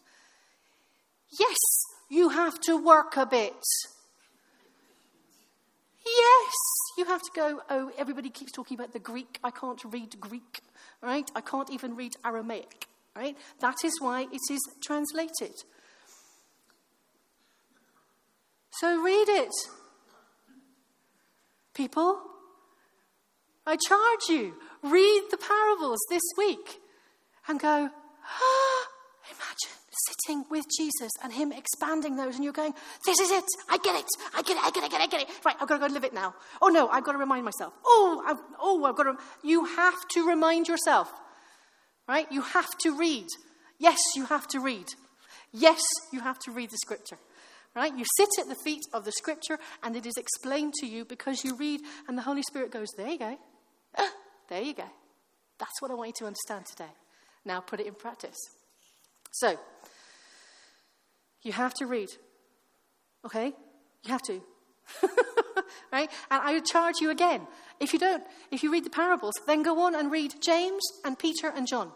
Yes, 1.38 1.58
you 2.08 2.30
have 2.30 2.58
to 2.60 2.82
work 2.82 3.18
a 3.18 3.26
bit. 3.26 3.62
Yes, 6.06 6.54
you 6.96 7.04
have 7.04 7.20
to 7.20 7.30
go, 7.36 7.60
oh, 7.68 7.92
everybody 7.98 8.30
keeps 8.30 8.52
talking 8.52 8.78
about 8.78 8.94
the 8.94 8.98
Greek. 8.98 9.38
I 9.44 9.50
can't 9.50 9.82
read 9.84 10.18
Greek, 10.18 10.62
right? 11.02 11.30
I 11.34 11.42
can't 11.42 11.70
even 11.70 11.96
read 11.96 12.14
Aramaic. 12.24 12.86
Right? 13.16 13.36
That 13.60 13.76
is 13.84 14.00
why 14.00 14.22
it 14.22 14.40
is 14.50 14.60
translated. 14.82 15.54
So 18.72 19.02
read 19.02 19.28
it. 19.28 19.50
People, 21.74 22.20
I 23.66 23.76
charge 23.76 24.20
you, 24.28 24.54
read 24.82 25.22
the 25.30 25.36
parables 25.36 25.98
this 26.08 26.22
week 26.36 26.80
and 27.48 27.58
go, 27.58 27.88
ah, 27.88 28.86
imagine 29.28 29.80
sitting 30.08 30.44
with 30.50 30.64
Jesus 30.78 31.10
and 31.22 31.32
him 31.32 31.52
expanding 31.52 32.16
those, 32.16 32.36
and 32.36 32.44
you're 32.44 32.52
going, 32.52 32.74
This 33.04 33.18
is 33.20 33.30
it. 33.30 33.44
I 33.68 33.78
get 33.78 33.96
it. 33.96 34.06
I 34.34 34.42
get 34.42 34.56
it. 34.56 34.62
I 34.62 34.70
get 34.70 34.82
it. 34.82 34.84
I 34.84 34.88
get 34.88 35.00
it. 35.00 35.02
I 35.02 35.06
get 35.06 35.22
it. 35.22 35.28
Right, 35.44 35.56
I've 35.60 35.68
got 35.68 35.80
to 35.80 35.88
go 35.88 35.92
live 35.92 36.04
it 36.04 36.14
now. 36.14 36.34
Oh 36.62 36.68
no, 36.68 36.88
I've 36.88 37.04
got 37.04 37.12
to 37.12 37.18
remind 37.18 37.44
myself. 37.44 37.72
Oh, 37.84 38.22
I've, 38.26 38.38
oh, 38.60 38.84
I've 38.84 38.96
got 38.96 39.04
to. 39.04 39.16
You 39.42 39.64
have 39.64 40.08
to 40.14 40.26
remind 40.26 40.68
yourself. 40.68 41.12
Right? 42.10 42.26
You 42.32 42.42
have 42.42 42.76
to 42.80 42.90
read. 42.90 43.26
Yes, 43.78 44.00
you 44.16 44.26
have 44.26 44.48
to 44.48 44.58
read. 44.58 44.86
Yes, 45.52 45.80
you 46.12 46.18
have 46.18 46.40
to 46.40 46.50
read 46.50 46.70
the 46.70 46.76
scripture. 46.78 47.18
Right? 47.76 47.96
You 47.96 48.04
sit 48.16 48.28
at 48.40 48.48
the 48.48 48.56
feet 48.64 48.82
of 48.92 49.04
the 49.04 49.12
scripture 49.12 49.60
and 49.84 49.94
it 49.94 50.04
is 50.04 50.14
explained 50.16 50.74
to 50.80 50.86
you 50.88 51.04
because 51.04 51.44
you 51.44 51.56
read 51.56 51.82
and 52.08 52.18
the 52.18 52.22
Holy 52.22 52.42
Spirit 52.42 52.72
goes, 52.72 52.88
There 52.96 53.08
you 53.08 53.16
go. 53.16 53.38
Ah, 53.96 54.10
there 54.48 54.60
you 54.60 54.74
go. 54.74 54.90
That's 55.60 55.80
what 55.80 55.92
I 55.92 55.94
want 55.94 56.08
you 56.08 56.14
to 56.14 56.26
understand 56.26 56.66
today. 56.66 56.90
Now 57.44 57.60
put 57.60 57.78
it 57.78 57.86
in 57.86 57.94
practice. 57.94 58.38
So, 59.30 59.56
you 61.42 61.52
have 61.52 61.74
to 61.74 61.86
read. 61.86 62.08
Okay? 63.24 63.52
You 64.02 64.10
have 64.10 64.22
to. 64.22 64.42
right? 65.92 66.10
And 66.30 66.42
I 66.42 66.54
would 66.54 66.64
charge 66.64 66.96
you 67.00 67.10
again. 67.10 67.46
If 67.78 67.92
you 67.92 67.98
don't, 67.98 68.22
if 68.50 68.62
you 68.62 68.72
read 68.72 68.84
the 68.84 68.90
parables, 68.90 69.34
then 69.46 69.62
go 69.62 69.80
on 69.80 69.94
and 69.94 70.10
read 70.10 70.34
James 70.40 70.82
and 71.04 71.18
Peter 71.18 71.48
and 71.48 71.66
John 71.66 71.92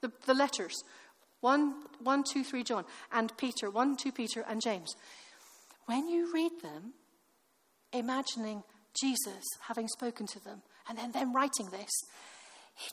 the, 0.00 0.12
the 0.26 0.34
letters 0.34 0.74
1, 1.40 1.74
1, 2.02 2.24
2, 2.32 2.44
3 2.44 2.64
John, 2.64 2.84
and 3.12 3.36
Peter, 3.36 3.70
1, 3.70 3.96
2 3.96 4.12
Peter, 4.12 4.44
and 4.48 4.60
James. 4.60 4.94
When 5.86 6.08
you 6.08 6.32
read 6.32 6.50
them, 6.62 6.94
imagining 7.92 8.64
Jesus 9.00 9.44
having 9.68 9.86
spoken 9.86 10.26
to 10.26 10.42
them 10.42 10.62
and 10.88 10.98
then 10.98 11.12
them 11.12 11.34
writing 11.34 11.70
this, 11.70 11.90
it, 12.76 12.92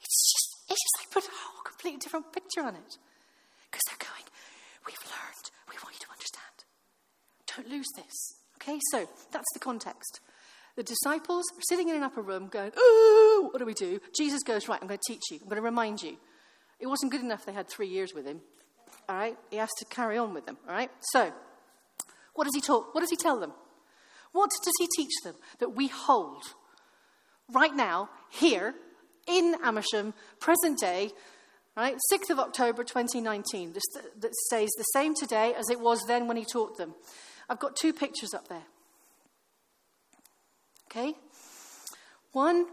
it's, 0.00 0.32
just, 0.32 0.56
it's 0.68 0.80
just 0.82 0.98
like 0.98 1.10
put 1.10 1.24
a 1.24 1.32
whole 1.32 1.62
completely 1.62 1.98
different 1.98 2.32
picture 2.32 2.62
on 2.62 2.74
it. 2.74 2.98
Because 3.70 3.82
they're 3.88 4.08
going, 4.08 4.24
We've 4.86 5.06
learned, 5.08 5.46
we 5.70 5.76
want 5.82 5.94
you 5.94 6.04
to 6.04 6.12
understand. 6.12 6.56
Don't 7.56 7.68
lose 7.70 7.88
this. 7.96 8.43
Okay, 8.66 8.80
so 8.90 9.06
that's 9.30 9.52
the 9.52 9.60
context. 9.60 10.20
The 10.76 10.82
disciples 10.82 11.44
are 11.54 11.62
sitting 11.68 11.90
in 11.90 11.96
an 11.96 12.02
upper 12.02 12.22
room 12.22 12.48
going, 12.48 12.72
Ooh, 12.78 13.48
what 13.50 13.58
do 13.58 13.66
we 13.66 13.74
do? 13.74 14.00
Jesus 14.16 14.42
goes, 14.42 14.68
Right, 14.68 14.80
I'm 14.80 14.88
going 14.88 14.98
to 14.98 15.12
teach 15.12 15.22
you, 15.30 15.38
I'm 15.42 15.48
going 15.48 15.56
to 15.56 15.62
remind 15.62 16.02
you. 16.02 16.16
It 16.80 16.86
wasn't 16.86 17.12
good 17.12 17.20
enough 17.20 17.44
they 17.44 17.52
had 17.52 17.68
three 17.68 17.88
years 17.88 18.14
with 18.14 18.26
him. 18.26 18.40
All 19.08 19.16
right? 19.16 19.36
He 19.50 19.58
has 19.58 19.70
to 19.78 19.84
carry 19.84 20.18
on 20.18 20.34
with 20.34 20.46
them. 20.46 20.56
All 20.66 20.74
right? 20.74 20.90
So, 21.12 21.32
what 22.34 22.44
does 22.44 22.54
he 22.54 22.60
talk? 22.60 22.94
What 22.94 23.00
does 23.00 23.10
he 23.10 23.16
tell 23.16 23.38
them? 23.38 23.52
What 24.32 24.50
does 24.64 24.74
he 24.78 24.88
teach 24.96 25.12
them 25.22 25.34
that 25.60 25.76
we 25.76 25.86
hold 25.86 26.42
right 27.52 27.74
now, 27.74 28.08
here, 28.30 28.74
in 29.28 29.54
Amersham, 29.62 30.14
present 30.40 30.80
day, 30.80 31.10
right? 31.76 31.96
6th 32.12 32.30
of 32.30 32.38
October 32.38 32.82
2019. 32.82 33.72
This, 33.72 33.82
that 34.20 34.34
stays 34.46 34.70
the 34.76 34.84
same 34.94 35.14
today 35.14 35.54
as 35.54 35.70
it 35.70 35.80
was 35.80 36.02
then 36.08 36.26
when 36.26 36.36
he 36.36 36.44
taught 36.44 36.76
them. 36.76 36.94
I've 37.48 37.60
got 37.60 37.76
two 37.76 37.92
pictures 37.92 38.34
up 38.34 38.48
there. 38.48 38.66
Okay? 40.90 41.14
One 42.32 42.66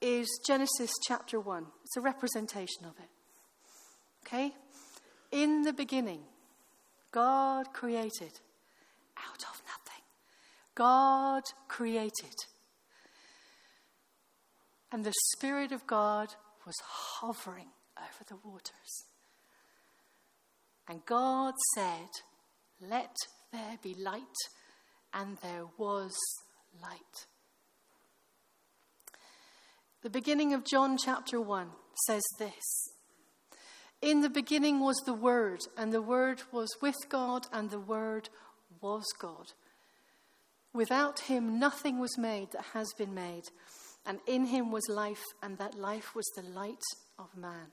is 0.00 0.40
Genesis 0.46 0.90
chapter 1.06 1.40
1. 1.40 1.66
It's 1.84 1.96
a 1.96 2.00
representation 2.00 2.84
of 2.84 2.92
it. 2.98 3.08
Okay? 4.26 4.52
In 5.32 5.62
the 5.62 5.72
beginning, 5.72 6.22
God 7.12 7.72
created 7.72 8.40
out 9.18 9.42
of 9.42 9.62
nothing. 9.66 10.02
God 10.74 11.42
created. 11.68 12.34
And 14.92 15.04
the 15.04 15.14
Spirit 15.36 15.72
of 15.72 15.86
God 15.86 16.28
was 16.66 16.76
hovering 16.84 17.68
over 17.98 18.24
the 18.28 18.36
waters. 18.48 19.04
And 20.88 21.04
God 21.06 21.54
said, 21.74 22.08
Let 22.80 23.14
there 23.52 23.78
be 23.82 23.94
light, 23.94 24.22
and 25.12 25.36
there 25.42 25.66
was 25.78 26.12
light. 26.82 27.26
The 30.02 30.10
beginning 30.10 30.54
of 30.54 30.64
John 30.64 30.96
chapter 30.96 31.40
1 31.40 31.68
says 32.06 32.22
this 32.38 32.92
In 34.00 34.20
the 34.20 34.30
beginning 34.30 34.80
was 34.80 34.96
the 35.04 35.14
Word, 35.14 35.60
and 35.76 35.92
the 35.92 36.02
Word 36.02 36.42
was 36.52 36.68
with 36.80 36.96
God, 37.08 37.46
and 37.52 37.70
the 37.70 37.80
Word 37.80 38.28
was 38.80 39.04
God. 39.18 39.52
Without 40.72 41.20
him, 41.20 41.58
nothing 41.58 41.98
was 41.98 42.16
made 42.16 42.52
that 42.52 42.66
has 42.72 42.92
been 42.96 43.14
made. 43.14 43.44
And 44.06 44.20
in 44.26 44.46
him 44.46 44.70
was 44.70 44.88
life, 44.88 45.22
and 45.42 45.58
that 45.58 45.74
life 45.74 46.14
was 46.14 46.26
the 46.34 46.42
light 46.42 46.82
of 47.18 47.36
man. 47.36 47.72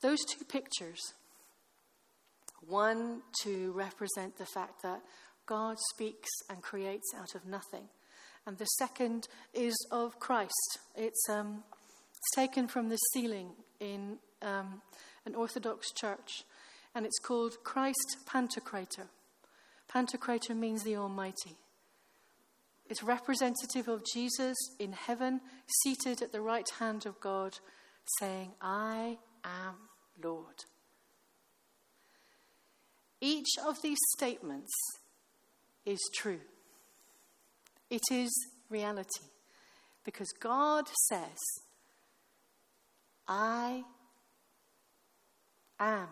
Those 0.00 0.24
two 0.24 0.44
pictures, 0.44 1.00
one 2.68 3.22
to 3.42 3.72
represent 3.72 4.38
the 4.38 4.46
fact 4.46 4.82
that 4.82 5.02
God 5.46 5.76
speaks 5.94 6.30
and 6.48 6.62
creates 6.62 7.12
out 7.18 7.34
of 7.34 7.46
nothing 7.46 7.88
and 8.46 8.58
the 8.58 8.64
second 8.64 9.28
is 9.54 9.74
of 9.90 10.18
Christ. 10.18 10.78
It's 10.96 11.28
um, 11.28 11.62
It's 12.10 12.34
taken 12.34 12.68
from 12.68 12.88
the 12.88 12.96
ceiling 13.12 13.50
in 13.80 14.18
um, 14.40 14.82
an 15.24 15.34
Orthodox 15.34 15.92
church, 15.92 16.44
and 16.94 17.06
it's 17.06 17.18
called 17.18 17.62
Christ 17.64 18.18
Pantocrator. 18.28 19.08
Pantocrator 19.92 20.56
means 20.56 20.82
the 20.82 20.96
Almighty. 20.96 21.56
It's 22.88 23.02
representative 23.02 23.88
of 23.88 24.04
Jesus 24.12 24.56
in 24.78 24.92
heaven, 24.92 25.40
seated 25.82 26.20
at 26.20 26.32
the 26.32 26.40
right 26.40 26.68
hand 26.78 27.06
of 27.06 27.20
God, 27.20 27.58
saying, 28.18 28.52
I 28.60 29.18
am 29.44 29.74
Lord. 30.22 30.64
Each 33.24 33.56
of 33.64 33.80
these 33.82 34.00
statements 34.16 34.72
is 35.86 36.00
true. 36.12 36.40
It 37.88 38.02
is 38.10 38.32
reality. 38.68 39.26
Because 40.04 40.26
God 40.40 40.88
says, 41.08 41.38
I 43.28 43.84
am. 45.78 46.08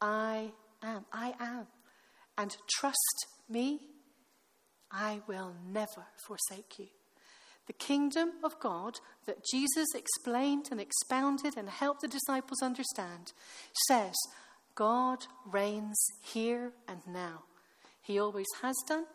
I 0.00 0.52
am. 0.84 1.04
I 1.12 1.34
am. 1.40 1.66
And 2.38 2.56
trust 2.70 3.26
me, 3.48 3.80
I 4.92 5.20
will 5.26 5.52
never 5.66 6.06
forsake 6.24 6.78
you. 6.78 6.86
The 7.66 7.72
kingdom 7.72 8.32
of 8.42 8.58
God 8.58 8.98
that 9.26 9.44
Jesus 9.50 9.94
explained 9.94 10.68
and 10.70 10.80
expounded 10.80 11.56
and 11.56 11.68
helped 11.68 12.00
the 12.00 12.08
disciples 12.08 12.62
understand 12.62 13.32
says 13.88 14.14
God 14.74 15.26
reigns 15.46 15.98
here 16.22 16.72
and 16.88 17.00
now. 17.06 17.44
He 18.00 18.18
always 18.18 18.48
has 18.62 18.74
done, 18.88 19.06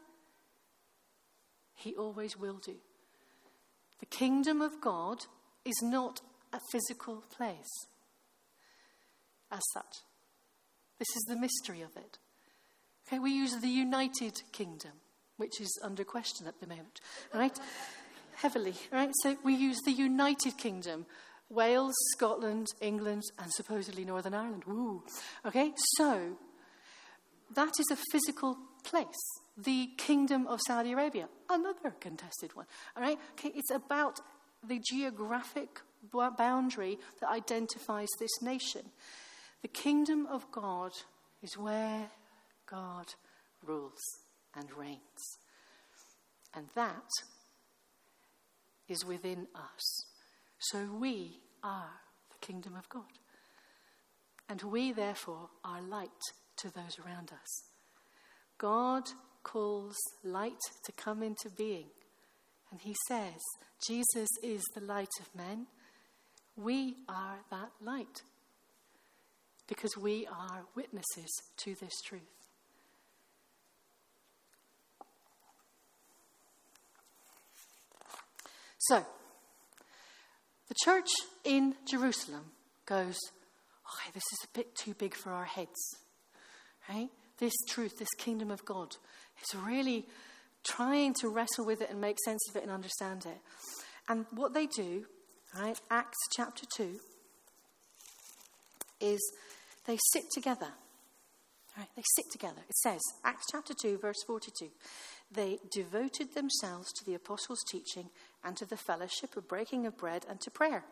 He 1.75 1.95
always 1.95 2.37
will 2.37 2.57
do. 2.57 2.75
The 3.99 4.05
kingdom 4.05 4.61
of 4.61 4.79
God 4.79 5.25
is 5.65 5.81
not 5.81 6.21
a 6.53 6.59
physical 6.71 7.23
place 7.35 7.87
as 9.51 9.61
such. 9.73 10.03
This 10.99 11.09
is 11.15 11.25
the 11.27 11.35
mystery 11.35 11.81
of 11.81 11.95
it. 11.95 12.17
Okay, 13.07 13.19
we 13.19 13.31
use 13.31 13.55
the 13.55 13.67
United 13.67 14.41
Kingdom, 14.51 14.91
which 15.37 15.61
is 15.61 15.79
under 15.83 16.03
question 16.03 16.47
at 16.47 16.59
the 16.59 16.67
moment, 16.67 16.99
right? 17.33 17.57
Heavily, 18.37 18.75
right? 18.91 19.09
So 19.23 19.35
we 19.43 19.55
use 19.55 19.79
the 19.83 19.91
United 19.91 20.57
Kingdom. 20.57 21.05
Wales, 21.49 21.95
Scotland, 22.11 22.67
England, 22.81 23.23
and 23.39 23.51
supposedly 23.51 24.05
Northern 24.05 24.33
Ireland. 24.33 24.63
Woo. 24.65 25.03
Okay, 25.45 25.71
so 25.95 26.35
that 27.55 27.71
is 27.79 27.89
a 27.89 27.97
physical 28.11 28.57
place. 28.83 29.41
The 29.57 29.89
Kingdom 29.97 30.45
of 30.45 30.59
Saudi 30.67 30.91
Arabia, 30.91 31.29
another 31.49 31.91
contested 31.99 32.55
one. 32.55 32.67
All 32.95 33.01
right, 33.01 33.17
okay, 33.33 33.51
it's 33.55 33.71
about 33.71 34.19
the 34.67 34.79
geographic 34.87 35.81
boundary 36.37 36.99
that 37.19 37.29
identifies 37.29 38.09
this 38.19 38.41
nation. 38.41 38.81
The 39.61 39.67
kingdom 39.67 40.27
of 40.27 40.51
God 40.51 40.91
is 41.41 41.57
where 41.57 42.09
God 42.69 43.07
rules 43.65 44.01
and 44.55 44.71
reigns. 44.77 45.39
And 46.53 46.67
that 46.75 47.09
is 48.87 49.05
within 49.05 49.47
us. 49.55 50.05
So 50.59 50.87
we 50.99 51.39
are 51.63 52.01
the 52.29 52.45
kingdom 52.45 52.75
of 52.75 52.89
God. 52.89 53.03
And 54.49 54.61
we, 54.63 54.91
therefore, 54.91 55.49
are 55.63 55.81
light 55.81 56.09
to 56.57 56.73
those 56.73 56.97
around 57.05 57.31
us. 57.31 57.63
God 58.57 59.03
calls 59.43 59.95
light 60.23 60.59
to 60.85 60.91
come 60.93 61.21
into 61.21 61.49
being. 61.55 61.87
And 62.71 62.81
he 62.81 62.95
says, 63.07 63.41
Jesus 63.85 64.29
is 64.43 64.63
the 64.73 64.81
light 64.81 65.09
of 65.19 65.35
men. 65.35 65.67
We 66.55 66.95
are 67.07 67.37
that 67.51 67.71
light 67.81 68.23
because 69.67 69.97
we 69.97 70.25
are 70.27 70.65
witnesses 70.75 71.29
to 71.57 71.75
this 71.75 72.01
truth. 72.05 72.36
So, 78.87 79.05
the 80.67 80.75
church 80.83 81.09
in 81.43 81.75
Jerusalem 81.85 82.51
goes, 82.85 83.17
okay, 83.85 84.11
this 84.13 84.23
is 84.23 84.39
a 84.45 84.57
bit 84.57 84.75
too 84.75 84.93
big 84.93 85.13
for 85.13 85.31
our 85.31 85.45
heads. 85.45 85.97
Right? 86.89 87.09
This 87.37 87.53
truth, 87.67 87.99
this 87.99 88.13
kingdom 88.17 88.51
of 88.51 88.65
God, 88.65 88.95
is 89.41 89.59
really 89.59 90.05
trying 90.63 91.13
to 91.21 91.29
wrestle 91.29 91.65
with 91.65 91.81
it 91.81 91.89
and 91.89 92.01
make 92.01 92.17
sense 92.25 92.41
of 92.49 92.55
it 92.55 92.63
and 92.63 92.71
understand 92.71 93.25
it. 93.25 93.37
And 94.09 94.25
what 94.31 94.53
they 94.53 94.67
do, 94.67 95.05
right, 95.57 95.79
Acts 95.89 96.17
chapter 96.35 96.65
2, 96.77 96.99
is 99.01 99.19
they 99.85 99.97
sit 100.13 100.23
together. 100.33 100.69
Right, 101.77 101.89
they 101.95 102.03
sit 102.15 102.25
together. 102.31 102.61
It 102.67 102.75
says, 102.77 102.99
Acts 103.23 103.45
chapter 103.51 103.73
2, 103.79 103.99
verse 103.99 104.23
42. 104.25 104.69
They 105.31 105.59
devoted 105.71 106.33
themselves 106.33 106.91
to 106.93 107.05
the 107.05 107.13
apostles' 107.13 107.63
teaching 107.69 108.09
and 108.43 108.55
to 108.57 108.65
the 108.65 108.77
fellowship 108.77 109.35
of 109.35 109.47
breaking 109.47 109.85
of 109.85 109.97
bread 109.97 110.25
and 110.29 110.39
to 110.41 110.51
prayer. 110.51 110.83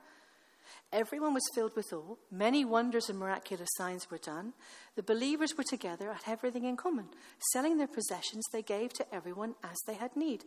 Everyone 0.92 1.34
was 1.34 1.44
filled 1.54 1.76
with 1.76 1.92
awe. 1.94 2.16
Many 2.32 2.66
wonders 2.66 3.10
and 3.10 3.20
miraculous 3.20 3.70
signs 3.78 4.10
were 4.10 4.18
done. 4.18 4.54
The 4.96 5.04
believers 5.04 5.56
were 5.58 5.64
together, 5.64 6.12
had 6.14 6.32
everything 6.32 6.66
in 6.66 6.78
common. 6.78 7.10
Selling 7.52 7.78
their 7.78 7.88
possessions, 7.88 8.44
they 8.52 8.62
gave 8.62 8.94
to 8.94 9.14
everyone 9.14 9.56
as 9.64 9.78
they 9.86 9.96
had 9.96 10.16
need. 10.16 10.44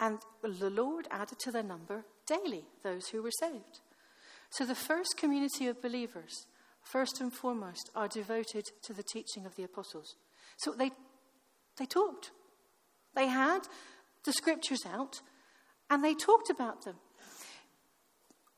And 0.00 0.18
the 0.42 0.70
Lord 0.70 1.06
added 1.10 1.38
to 1.40 1.52
their 1.52 1.62
number 1.62 2.04
daily 2.26 2.64
those 2.82 3.08
who 3.08 3.22
were 3.22 3.30
saved. 3.40 3.80
So 4.50 4.64
the 4.66 4.74
first 4.74 5.16
community 5.16 5.66
of 5.66 5.82
believers, 5.82 6.46
first 6.82 7.20
and 7.20 7.32
foremost, 7.32 7.90
are 7.94 8.08
devoted 8.08 8.64
to 8.82 8.92
the 8.92 9.04
teaching 9.04 9.46
of 9.46 9.56
the 9.56 9.64
apostles. 9.64 10.16
So 10.58 10.72
they, 10.72 10.90
they 11.78 11.86
talked. 11.86 12.30
They 13.14 13.26
had 13.26 13.60
the 14.24 14.32
scriptures 14.32 14.84
out 14.86 15.20
and 15.92 16.02
they 16.02 16.14
talked 16.14 16.48
about 16.48 16.86
them. 16.86 16.96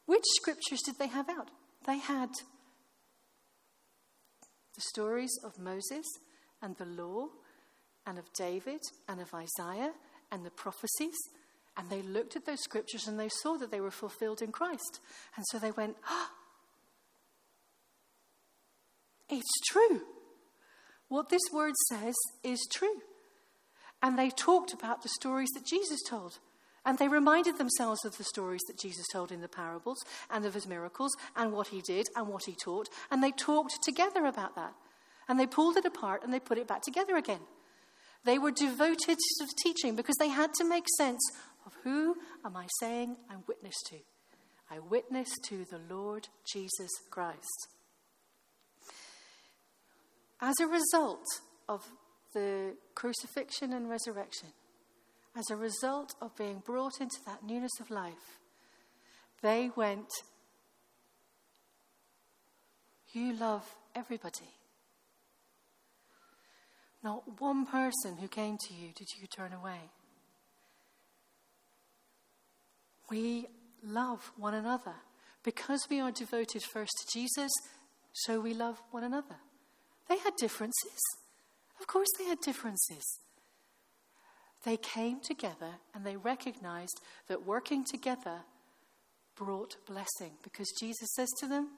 Which 0.06 0.22
scriptures 0.36 0.80
did 0.84 1.00
they 1.00 1.08
have 1.08 1.28
out? 1.28 1.50
They 1.84 1.98
had 1.98 2.28
the 4.76 4.80
stories 4.80 5.36
of 5.44 5.58
Moses 5.58 6.04
and 6.62 6.76
the 6.76 6.84
law 6.84 7.26
and 8.06 8.18
of 8.20 8.32
David 8.38 8.78
and 9.08 9.20
of 9.20 9.34
Isaiah 9.34 9.94
and 10.30 10.46
the 10.46 10.50
prophecies. 10.50 11.16
And 11.76 11.90
they 11.90 12.02
looked 12.02 12.36
at 12.36 12.46
those 12.46 12.62
scriptures 12.62 13.08
and 13.08 13.18
they 13.18 13.30
saw 13.42 13.56
that 13.56 13.72
they 13.72 13.80
were 13.80 13.90
fulfilled 13.90 14.40
in 14.40 14.52
Christ. 14.52 15.00
And 15.34 15.44
so 15.50 15.58
they 15.58 15.72
went, 15.72 15.96
oh, 16.08 16.28
It's 19.28 19.60
true. 19.72 20.02
What 21.08 21.30
this 21.30 21.42
word 21.52 21.74
says 21.90 22.14
is 22.44 22.64
true. 22.72 23.00
And 24.00 24.16
they 24.16 24.30
talked 24.30 24.72
about 24.72 25.02
the 25.02 25.08
stories 25.08 25.50
that 25.54 25.66
Jesus 25.66 25.98
told. 26.08 26.38
And 26.86 26.98
they 26.98 27.08
reminded 27.08 27.56
themselves 27.56 28.04
of 28.04 28.18
the 28.18 28.24
stories 28.24 28.60
that 28.66 28.78
Jesus 28.78 29.06
told 29.12 29.32
in 29.32 29.40
the 29.40 29.48
parables 29.48 30.04
and 30.30 30.44
of 30.44 30.54
his 30.54 30.66
miracles 30.66 31.16
and 31.34 31.52
what 31.52 31.68
he 31.68 31.80
did 31.80 32.08
and 32.14 32.28
what 32.28 32.44
he 32.44 32.54
taught. 32.54 32.88
And 33.10 33.22
they 33.22 33.32
talked 33.32 33.82
together 33.82 34.26
about 34.26 34.54
that. 34.56 34.74
And 35.28 35.40
they 35.40 35.46
pulled 35.46 35.78
it 35.78 35.86
apart 35.86 36.22
and 36.22 36.32
they 36.32 36.40
put 36.40 36.58
it 36.58 36.68
back 36.68 36.82
together 36.82 37.16
again. 37.16 37.40
They 38.24 38.38
were 38.38 38.50
devoted 38.50 39.18
to 39.18 39.46
teaching 39.62 39.96
because 39.96 40.16
they 40.18 40.28
had 40.28 40.52
to 40.54 40.68
make 40.68 40.84
sense 40.98 41.20
of 41.64 41.72
who 41.84 42.16
am 42.44 42.56
I 42.56 42.66
saying 42.80 43.16
I'm 43.30 43.44
witness 43.46 43.74
to? 43.88 43.96
I 44.70 44.78
witness 44.78 45.28
to 45.48 45.64
the 45.70 45.80
Lord 45.94 46.28
Jesus 46.50 46.90
Christ. 47.10 47.68
As 50.40 50.54
a 50.60 50.66
result 50.66 51.24
of 51.68 51.82
the 52.34 52.74
crucifixion 52.94 53.72
and 53.72 53.88
resurrection, 53.88 54.48
as 55.36 55.50
a 55.50 55.56
result 55.56 56.14
of 56.20 56.36
being 56.36 56.62
brought 56.64 57.00
into 57.00 57.16
that 57.26 57.44
newness 57.44 57.80
of 57.80 57.90
life, 57.90 58.38
they 59.42 59.70
went, 59.76 60.08
You 63.12 63.32
love 63.34 63.64
everybody. 63.94 64.50
Not 67.02 67.40
one 67.40 67.66
person 67.66 68.16
who 68.16 68.28
came 68.28 68.56
to 68.58 68.74
you 68.74 68.88
did 68.96 69.08
you 69.20 69.26
turn 69.26 69.52
away. 69.52 69.90
We 73.10 73.46
love 73.84 74.32
one 74.36 74.54
another. 74.54 74.94
Because 75.42 75.86
we 75.90 76.00
are 76.00 76.10
devoted 76.10 76.62
first 76.62 76.92
to 77.00 77.18
Jesus, 77.18 77.50
so 78.12 78.40
we 78.40 78.54
love 78.54 78.80
one 78.90 79.04
another. 79.04 79.36
They 80.08 80.16
had 80.16 80.34
differences. 80.36 80.98
Of 81.78 81.86
course, 81.86 82.08
they 82.18 82.24
had 82.24 82.40
differences. 82.40 83.04
They 84.64 84.76
came 84.76 85.20
together 85.20 85.74
and 85.94 86.04
they 86.04 86.16
recognized 86.16 87.00
that 87.28 87.46
working 87.46 87.84
together 87.84 88.40
brought 89.36 89.76
blessing 89.86 90.32
because 90.42 90.72
Jesus 90.80 91.08
says 91.14 91.28
to 91.40 91.46
them, 91.46 91.68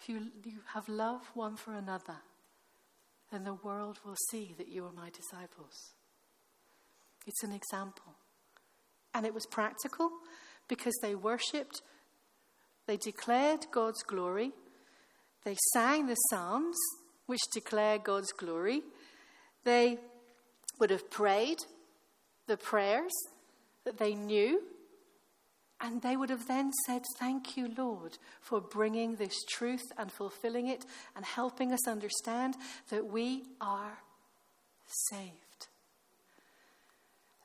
If 0.00 0.08
you, 0.08 0.30
you 0.44 0.60
have 0.74 0.88
love 0.88 1.22
one 1.34 1.56
for 1.56 1.72
another, 1.74 2.16
then 3.32 3.44
the 3.44 3.54
world 3.54 3.98
will 4.04 4.16
see 4.30 4.54
that 4.58 4.68
you 4.68 4.84
are 4.84 4.92
my 4.92 5.10
disciples. 5.10 5.94
It's 7.26 7.42
an 7.42 7.52
example. 7.52 8.14
and 9.14 9.24
it 9.24 9.34
was 9.34 9.46
practical 9.46 10.10
because 10.68 10.94
they 11.00 11.14
worshipped, 11.14 11.80
they 12.86 12.98
declared 12.98 13.66
God's 13.72 14.02
glory, 14.02 14.52
they 15.44 15.56
sang 15.72 16.06
the 16.06 16.14
Psalms, 16.30 16.76
which 17.24 17.40
declare 17.52 17.98
God's 17.98 18.30
glory, 18.32 18.82
they 19.66 19.98
would 20.78 20.90
have 20.90 21.10
prayed 21.10 21.58
the 22.46 22.56
prayers 22.56 23.12
that 23.84 23.98
they 23.98 24.14
knew, 24.14 24.62
and 25.80 26.00
they 26.00 26.16
would 26.16 26.30
have 26.30 26.46
then 26.46 26.70
said, 26.86 27.02
Thank 27.18 27.56
you, 27.56 27.70
Lord, 27.76 28.16
for 28.40 28.60
bringing 28.60 29.16
this 29.16 29.34
truth 29.50 29.84
and 29.98 30.10
fulfilling 30.10 30.68
it 30.68 30.86
and 31.14 31.24
helping 31.24 31.72
us 31.72 31.86
understand 31.86 32.54
that 32.88 33.06
we 33.06 33.42
are 33.60 33.98
saved. 35.10 35.66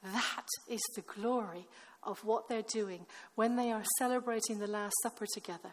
That 0.04 0.46
is 0.70 0.82
the 0.96 1.02
glory 1.02 1.68
of 2.04 2.20
what 2.24 2.48
they're 2.48 2.62
doing 2.62 3.06
when 3.36 3.56
they 3.56 3.72
are 3.72 3.84
celebrating 3.98 4.60
the 4.60 4.68
Last 4.68 4.94
Supper 5.04 5.26
together. 5.34 5.72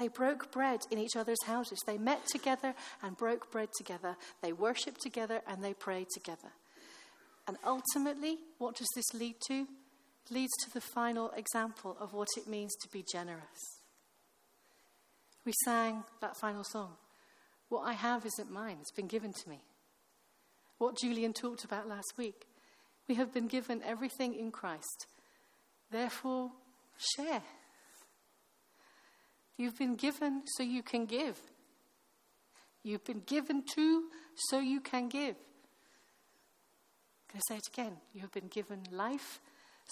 They 0.00 0.08
broke 0.08 0.50
bread 0.50 0.80
in 0.90 0.98
each 0.98 1.14
other's 1.14 1.44
houses. 1.44 1.78
They 1.86 1.98
met 1.98 2.26
together 2.26 2.74
and 3.02 3.18
broke 3.18 3.52
bread 3.52 3.68
together. 3.76 4.16
They 4.40 4.54
worshipped 4.54 5.02
together 5.02 5.42
and 5.46 5.62
they 5.62 5.74
prayed 5.74 6.06
together. 6.14 6.48
And 7.46 7.58
ultimately, 7.66 8.38
what 8.56 8.76
does 8.76 8.88
this 8.96 9.12
lead 9.12 9.34
to? 9.48 9.54
It 9.60 10.30
leads 10.32 10.52
to 10.64 10.72
the 10.72 10.80
final 10.80 11.30
example 11.36 11.98
of 12.00 12.14
what 12.14 12.28
it 12.38 12.48
means 12.48 12.74
to 12.76 12.88
be 12.88 13.04
generous. 13.12 13.82
We 15.44 15.52
sang 15.66 16.04
that 16.22 16.38
final 16.40 16.64
song. 16.64 16.94
What 17.68 17.82
I 17.82 17.92
have 17.92 18.24
isn't 18.24 18.50
mine, 18.50 18.78
it's 18.80 18.92
been 18.92 19.06
given 19.06 19.34
to 19.34 19.48
me. 19.50 19.60
What 20.78 20.96
Julian 20.96 21.34
talked 21.34 21.64
about 21.64 21.88
last 21.88 22.14
week. 22.16 22.46
We 23.06 23.16
have 23.16 23.34
been 23.34 23.48
given 23.48 23.82
everything 23.82 24.34
in 24.34 24.50
Christ. 24.50 25.06
Therefore, 25.90 26.52
share. 27.16 27.42
You've 29.60 29.76
been 29.76 29.94
given 29.94 30.40
so 30.56 30.62
you 30.62 30.82
can 30.82 31.04
give. 31.04 31.38
You've 32.82 33.04
been 33.04 33.20
given 33.26 33.62
to 33.74 34.04
so 34.34 34.58
you 34.58 34.80
can 34.80 35.10
give. 35.10 35.36
Can 37.28 37.36
I 37.36 37.40
say 37.46 37.56
it 37.56 37.66
again? 37.70 37.98
You 38.14 38.22
have 38.22 38.32
been 38.32 38.48
given 38.48 38.84
life 38.90 39.38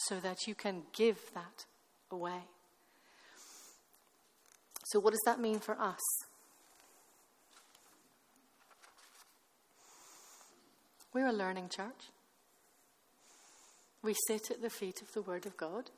so 0.06 0.20
that 0.20 0.46
you 0.46 0.54
can 0.54 0.84
give 0.96 1.18
that 1.34 1.66
away. 2.10 2.46
So, 4.86 5.00
what 5.00 5.10
does 5.10 5.20
that 5.26 5.38
mean 5.38 5.58
for 5.58 5.78
us? 5.78 6.00
We're 11.12 11.26
a 11.26 11.32
learning 11.32 11.68
church. 11.68 12.08
We 14.02 14.14
sit 14.28 14.50
at 14.50 14.62
the 14.62 14.70
feet 14.70 15.02
of 15.02 15.12
the 15.12 15.20
Word 15.20 15.44
of 15.44 15.58
God. 15.58 15.90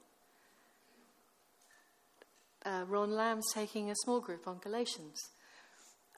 Uh, 2.64 2.84
Ron 2.86 3.12
Lamb's 3.12 3.52
taking 3.54 3.90
a 3.90 3.94
small 4.04 4.20
group 4.20 4.46
on 4.46 4.58
Galatians. 4.58 5.18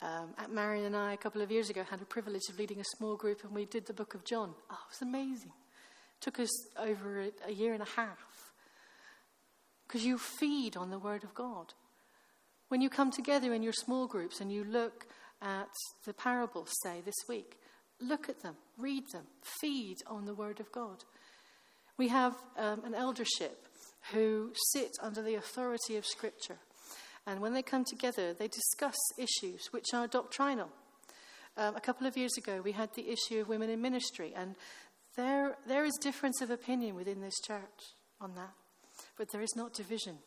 Um, 0.03 0.35
Marion 0.51 0.87
and 0.87 0.97
I, 0.97 1.13
a 1.13 1.17
couple 1.17 1.43
of 1.43 1.53
years 1.53 1.71
ago, 1.71 1.85
had 1.89 2.03
a 2.03 2.05
privilege 2.05 2.49
of 2.49 2.59
leading 2.59 2.81
a 2.81 2.97
small 2.97 3.17
group, 3.17 3.45
and 3.45 3.53
we 3.53 3.65
did 3.65 3.87
the 3.87 3.93
book 3.93 4.15
of 4.15 4.25
John. 4.25 4.55
Oh, 4.71 4.75
it 4.75 4.91
was 4.91 5.03
amazing. 5.03 5.53
It 5.53 6.21
took 6.21 6.41
us 6.41 6.51
over 6.77 7.21
a, 7.21 7.31
a 7.47 7.53
year 7.53 7.73
and 7.73 7.83
a 7.83 7.87
half. 7.97 8.53
Because 9.87 10.05
you 10.05 10.19
feed 10.19 10.77
on 10.77 10.91
the 10.91 10.99
Word 10.99 11.23
of 11.23 11.35
God. 11.35 11.75
When 12.69 12.81
you 12.81 12.91
come 12.91 13.13
together 13.13 13.53
in 13.53 13.63
your 13.63 13.75
small 13.75 14.09
groups 14.09 14.41
and 14.41 14.51
you 14.51 14.65
look 14.65 15.07
at 15.41 15.69
the 16.05 16.15
parables, 16.15 16.73
say, 16.83 17.03
this 17.05 17.29
week, 17.29 17.59
look 18.01 18.29
at 18.29 18.43
them, 18.43 18.57
read 18.79 19.05
them, 19.13 19.25
feed 19.61 19.99
on 20.09 20.25
the 20.25 20.35
Word 20.35 20.59
of 20.59 20.73
God. 20.73 21.05
We 21.97 22.09
have 22.09 22.35
um, 22.57 22.85
an 22.85 22.95
eldership 22.95 23.69
who 24.11 24.53
sit 24.73 24.91
under 25.01 25.23
the 25.23 25.37
authority 25.37 25.97
of 25.97 26.05
Scripture. 26.05 26.59
And 27.27 27.41
when 27.41 27.55
they 27.55 27.63
come 27.63 27.85
together, 27.85 28.35
they 28.35 28.49
discuss 28.49 28.97
issues 29.17 29.69
which 29.71 29.95
are 29.95 30.09
doctrinal. 30.09 30.71
Um, 31.57 31.77
a 31.77 31.81
couple 31.81 32.07
of 32.07 32.17
years 32.17 32.37
ago, 32.37 32.61
we 32.65 32.73
had 32.73 32.95
the 32.95 33.11
issue 33.11 33.41
of 33.41 33.49
women 33.49 33.71
in 33.71 33.81
ministry, 33.81 34.33
and 34.35 34.57
there, 35.17 35.57
there 35.67 35.85
is 35.85 35.93
difference 36.01 36.41
of 36.41 36.51
opinion 36.51 36.95
within 36.95 37.21
this 37.21 37.39
church 37.47 37.95
on 38.21 38.35
that, 38.35 38.55
but 39.17 39.29
there 39.31 39.43
is 39.43 39.55
not 39.55 39.75
division. 39.75 40.19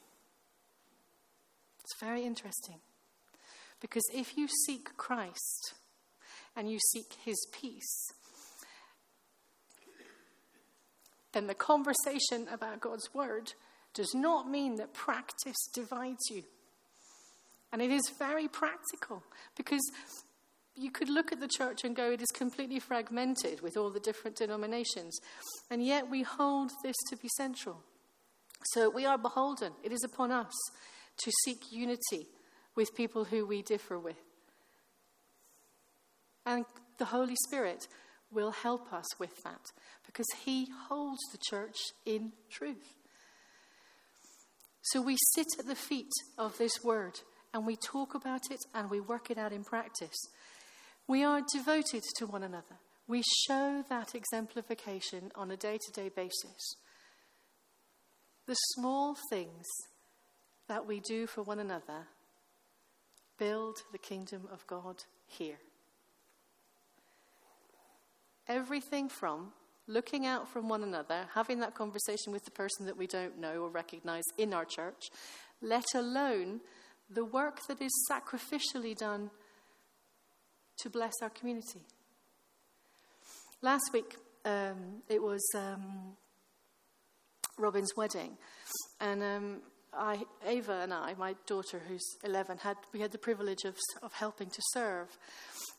It's 1.79 1.99
very 1.99 2.23
interesting. 2.23 2.79
Because 3.81 4.03
if 4.13 4.37
you 4.37 4.47
seek 4.65 4.95
Christ 4.97 5.73
and 6.55 6.69
you 6.69 6.79
seek 6.91 7.13
his 7.23 7.35
peace, 7.51 8.07
then 11.33 11.47
the 11.47 11.53
conversation 11.53 12.47
about 12.51 12.79
God's 12.79 13.13
word 13.13 13.53
does 13.95 14.13
not 14.13 14.49
mean 14.49 14.75
that 14.75 14.93
practice 14.93 15.57
divides 15.73 16.29
you. 16.29 16.43
And 17.71 17.81
it 17.81 17.89
is 17.91 18.11
very 18.19 18.47
practical 18.47 19.23
because 19.57 19.81
you 20.75 20.91
could 20.91 21.09
look 21.09 21.31
at 21.31 21.39
the 21.39 21.47
church 21.47 21.83
and 21.83 21.95
go, 21.95 22.11
it 22.11 22.21
is 22.21 22.31
completely 22.33 22.79
fragmented 22.79 23.61
with 23.61 23.77
all 23.77 23.89
the 23.89 23.99
different 23.99 24.37
denominations. 24.37 25.17
And 25.71 25.83
yet 25.83 26.09
we 26.09 26.21
hold 26.21 26.71
this 26.83 26.95
to 27.09 27.15
be 27.15 27.29
central. 27.37 27.81
So 28.73 28.89
we 28.89 29.05
are 29.05 29.17
beholden. 29.17 29.73
It 29.83 29.91
is 29.91 30.03
upon 30.03 30.31
us 30.31 30.53
to 31.17 31.31
seek 31.43 31.71
unity 31.71 32.27
with 32.75 32.95
people 32.95 33.25
who 33.25 33.45
we 33.45 33.61
differ 33.61 33.97
with. 33.97 34.17
And 36.45 36.65
the 36.97 37.05
Holy 37.05 37.35
Spirit 37.47 37.87
will 38.31 38.51
help 38.51 38.91
us 38.91 39.17
with 39.17 39.43
that 39.43 39.61
because 40.05 40.27
He 40.43 40.67
holds 40.89 41.21
the 41.31 41.39
church 41.49 41.77
in 42.05 42.33
truth. 42.49 43.04
So 44.85 45.01
we 45.01 45.17
sit 45.33 45.47
at 45.57 45.65
the 45.65 45.75
feet 45.75 46.11
of 46.37 46.57
this 46.59 46.83
word 46.83 47.19
and 47.55 47.65
we 47.65 47.75
talk 47.75 48.13
about 48.13 48.51
it 48.51 48.59
and 48.75 48.87
we 48.87 48.99
work 48.99 49.31
it 49.31 49.37
out 49.37 49.51
in 49.51 49.63
practice. 49.63 50.15
We 51.07 51.23
are 51.23 51.41
devoted 51.51 52.03
to 52.17 52.27
one 52.27 52.43
another. 52.43 52.77
We 53.07 53.23
show 53.47 53.83
that 53.89 54.13
exemplification 54.13 55.31
on 55.33 55.49
a 55.49 55.57
day 55.57 55.79
to 55.79 55.91
day 55.91 56.09
basis. 56.15 56.75
The 58.45 58.53
small 58.75 59.15
things 59.31 59.65
that 60.67 60.85
we 60.85 60.99
do 60.99 61.25
for 61.25 61.41
one 61.41 61.59
another 61.59 62.07
build 63.39 63.77
the 63.91 63.97
kingdom 63.97 64.47
of 64.51 64.67
God 64.67 64.97
here. 65.25 65.57
Everything 68.47 69.09
from 69.09 69.53
looking 69.87 70.25
out 70.25 70.47
from 70.47 70.67
one 70.67 70.83
another, 70.83 71.27
having 71.33 71.59
that 71.59 71.75
conversation 71.75 72.31
with 72.31 72.43
the 72.45 72.51
person 72.51 72.85
that 72.85 72.97
we 72.97 73.07
don't 73.07 73.39
know 73.39 73.61
or 73.61 73.69
recognize 73.69 74.23
in 74.37 74.53
our 74.53 74.65
church, 74.65 75.09
let 75.61 75.85
alone 75.93 76.61
the 77.09 77.25
work 77.25 77.59
that 77.67 77.81
is 77.81 77.91
sacrificially 78.09 78.95
done 78.95 79.29
to 80.77 80.89
bless 80.89 81.13
our 81.21 81.29
community. 81.29 81.81
Last 83.61 83.89
week, 83.93 84.15
um, 84.43 85.01
it 85.07 85.21
was 85.21 85.43
um, 85.55 86.15
Robin's 87.57 87.95
wedding, 87.95 88.37
and 88.99 89.23
um, 89.23 89.61
I, 89.93 90.23
Ava 90.45 90.81
and 90.81 90.93
I, 90.93 91.13
my 91.17 91.35
daughter 91.47 91.81
who's 91.87 92.05
11, 92.23 92.57
had 92.59 92.77
we 92.93 92.99
had 92.99 93.11
the 93.11 93.17
privilege 93.17 93.63
of, 93.63 93.75
of 94.03 94.13
helping 94.13 94.49
to 94.49 94.61
serve, 94.73 95.07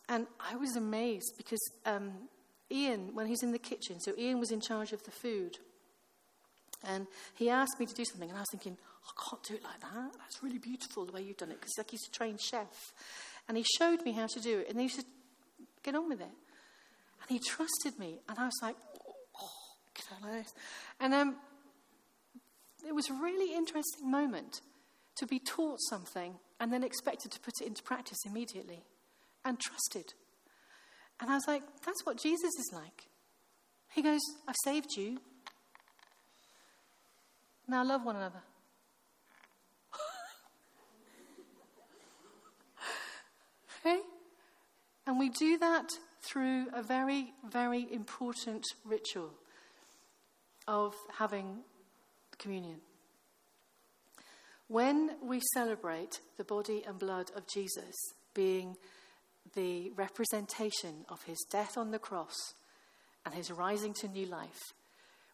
and 0.09 0.27
I 0.41 0.57
was 0.57 0.75
amazed 0.77 1.35
because 1.37 1.61
um, 1.85 2.13
Ian, 2.71 3.15
when 3.15 3.27
he's 3.27 3.43
in 3.43 3.53
the 3.53 3.59
kitchen, 3.59 4.01
so 4.01 4.13
Ian 4.19 4.41
was 4.41 4.51
in 4.51 4.61
charge 4.61 4.93
of 4.93 5.03
the 5.05 5.11
food. 5.11 5.59
And 6.85 7.07
he 7.35 7.49
asked 7.49 7.79
me 7.79 7.87
to 7.87 7.95
do 7.95 8.05
something, 8.05 8.29
and 8.29 8.37
I 8.37 8.43
was 8.43 8.51
thinking, 8.51 8.77
I 9.05 9.29
can't 9.29 9.43
do 9.45 9.55
it 9.55 9.65
like 9.65 9.81
that. 9.81 10.13
That's 10.19 10.43
really 10.43 10.59
beautiful 10.59 11.05
the 11.05 11.13
way 11.13 11.23
you've 11.23 11.37
done 11.37 11.51
it, 11.51 11.61
because 11.61 11.75
like 11.79 11.91
he's 11.91 12.07
a 12.07 12.11
trained 12.11 12.41
chef. 12.41 12.93
And 13.49 13.57
he 13.57 13.65
showed 13.79 14.03
me 14.03 14.13
how 14.13 14.27
to 14.27 14.41
do 14.41 14.61
it, 14.61 14.71
and 14.71 14.81
he 14.81 14.89
said, 14.89 15.05
get 15.83 15.95
on 15.95 16.09
with 16.09 16.21
it. 16.21 16.27
And 16.27 17.29
he 17.29 17.39
trusted 17.39 17.99
me, 17.99 18.21
and 18.29 18.39
I 18.39 18.45
was 18.45 18.59
like, 18.63 18.77
oh, 19.41 19.51
get 19.95 20.05
of 20.25 20.33
this. 20.33 20.53
And 21.01 21.15
um, 21.15 21.37
it 22.87 22.95
was 22.95 23.09
a 23.09 23.15
really 23.15 23.55
interesting 23.55 24.11
moment 24.11 24.61
to 25.17 25.27
be 25.27 25.39
taught 25.39 25.79
something 25.89 26.35
and 26.61 26.73
then 26.73 26.85
expected 26.85 27.33
to 27.33 27.41
put 27.41 27.55
it 27.61 27.67
into 27.67 27.83
practice 27.83 28.19
immediately 28.27 28.85
and 29.45 29.59
trusted. 29.59 30.15
And 31.21 31.31
I 31.31 31.35
was 31.35 31.49
like, 31.49 31.63
that's 31.85 32.05
what 32.05 32.19
Jesus 32.19 32.53
is 32.59 32.71
like. 32.73 33.09
He 33.95 34.03
goes, 34.03 34.21
I've 34.47 34.55
saved 34.65 34.97
you. 34.97 35.19
Now 37.69 37.85
love 37.85 38.05
one 38.05 38.17
another. 38.17 38.43
okay? 43.87 44.01
And 45.07 45.19
we 45.19 45.31
do 45.31 45.57
that 45.59 45.89
through 46.23 46.67
a 46.75 46.83
very, 46.83 47.33
very 47.49 47.87
important 47.91 48.67
ritual 48.85 49.31
of 50.69 50.95
having 51.19 51.61
communion. 52.39 52.81
When 54.69 55.13
we 55.23 55.41
celebrate 55.55 56.21
the 56.37 56.45
body 56.45 56.83
and 56.87 56.99
blood 56.99 57.31
of 57.37 57.47
Jesus 57.47 57.95
being 58.35 58.77
the 59.55 59.91
representation 59.97 61.05
of 61.09 61.23
his 61.25 61.45
death 61.51 61.77
on 61.77 61.91
the 61.91 61.99
cross 61.99 62.55
and 63.25 63.35
his 63.35 63.51
rising 63.51 63.95
to 63.95 64.09
new 64.09 64.27
life, 64.27 64.73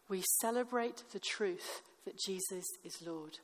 we 0.09 0.23
celebrate 0.41 1.03
the 1.11 1.19
truth 1.19 1.81
that 2.05 2.19
Jesus 2.25 2.65
is 2.83 3.01
Lord. 3.05 3.39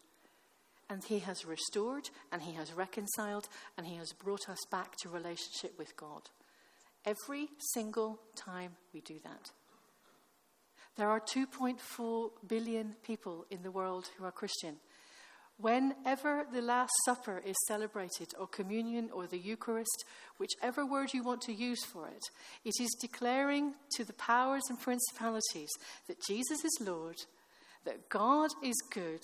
And 0.90 1.04
he 1.04 1.20
has 1.20 1.46
restored 1.46 2.10
and 2.32 2.42
he 2.42 2.54
has 2.54 2.74
reconciled 2.74 3.48
and 3.78 3.86
he 3.86 3.96
has 3.96 4.12
brought 4.12 4.50
us 4.50 4.60
back 4.72 4.96
to 4.98 5.10
relationship 5.10 5.78
with 5.78 5.96
God. 5.96 6.24
Every 7.06 7.50
single 7.74 8.20
time 8.36 8.72
we 8.94 9.02
do 9.02 9.20
that. 9.24 9.52
There 10.98 11.10
are 11.10 11.22
2.4 11.22 12.30
billion 12.48 12.96
people 13.04 13.46
in 13.50 13.64
the 13.64 13.72
world 13.72 14.10
who 14.18 14.26
are 14.26 14.32
Christian. 14.32 14.76
Whenever 15.60 16.46
the 16.54 16.62
Last 16.62 16.92
Supper 17.04 17.42
is 17.46 17.56
celebrated, 17.68 18.34
or 18.40 18.48
communion, 18.48 19.10
or 19.12 19.28
the 19.28 19.38
Eucharist, 19.38 20.06
whichever 20.38 20.86
word 20.86 21.14
you 21.14 21.22
want 21.22 21.42
to 21.42 21.54
use 21.54 21.84
for 21.84 22.08
it, 22.08 22.24
it 22.64 22.82
is 22.82 22.98
declaring 23.02 23.74
to 23.92 24.06
the 24.06 24.14
powers 24.14 24.64
and 24.70 24.80
principalities 24.80 25.70
that 26.08 26.24
Jesus 26.26 26.64
is 26.64 26.78
Lord, 26.80 27.18
that 27.84 28.08
God 28.08 28.52
is 28.64 28.76
good, 28.90 29.20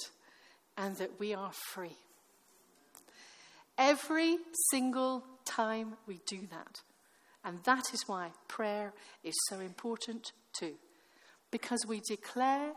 and 0.78 0.98
that 0.98 1.20
we 1.20 1.34
are 1.34 1.54
free. 1.72 1.96
Every 3.78 4.38
single 4.72 5.24
time 5.46 5.94
we 6.06 6.20
do 6.28 6.42
that. 6.52 6.82
And 7.46 7.64
that 7.64 7.94
is 7.94 8.04
why 8.08 8.32
prayer 8.50 8.94
is 9.24 9.36
so 9.50 9.60
important 9.60 10.34
too. 10.58 10.76
Because 11.52 11.86
we 11.88 12.02
declare 12.10 12.74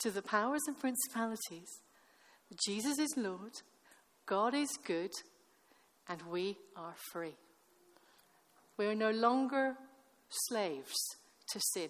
to 0.00 0.10
the 0.10 0.22
powers 0.22 0.62
and 0.66 0.78
principalities 0.78 1.68
Jesus 2.64 2.98
is 2.98 3.14
Lord, 3.16 3.52
God 4.26 4.54
is 4.54 4.70
good, 4.84 5.10
and 6.08 6.22
we 6.30 6.56
are 6.76 6.94
free. 7.12 7.36
We 8.76 8.86
are 8.86 8.94
no 8.94 9.10
longer 9.10 9.76
slaves 10.28 10.94
to 11.50 11.60
sin. 11.72 11.88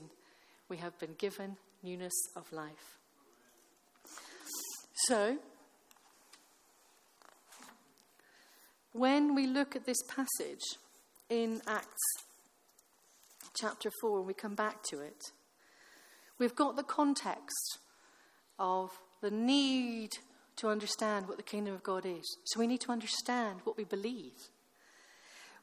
We 0.68 0.78
have 0.78 0.98
been 0.98 1.14
given 1.18 1.56
newness 1.82 2.14
of 2.36 2.50
life. 2.52 2.98
So, 5.06 5.36
when 8.92 9.34
we 9.34 9.46
look 9.46 9.76
at 9.76 9.84
this 9.84 10.02
passage 10.08 10.64
in 11.28 11.60
Acts 11.66 12.02
chapter 13.60 13.90
4, 14.00 14.18
and 14.18 14.26
we 14.26 14.34
come 14.34 14.54
back 14.54 14.82
to 14.84 15.00
it, 15.00 15.20
we've 16.38 16.54
got 16.54 16.76
the 16.76 16.82
context 16.82 17.78
of 18.58 18.90
the 19.20 19.30
need 19.30 20.10
to 20.56 20.68
understand 20.68 21.26
what 21.26 21.36
the 21.36 21.42
kingdom 21.42 21.74
of 21.74 21.82
God 21.82 22.06
is. 22.06 22.38
So 22.44 22.60
we 22.60 22.66
need 22.66 22.80
to 22.82 22.92
understand 22.92 23.60
what 23.64 23.76
we 23.76 23.84
believe. 23.84 24.32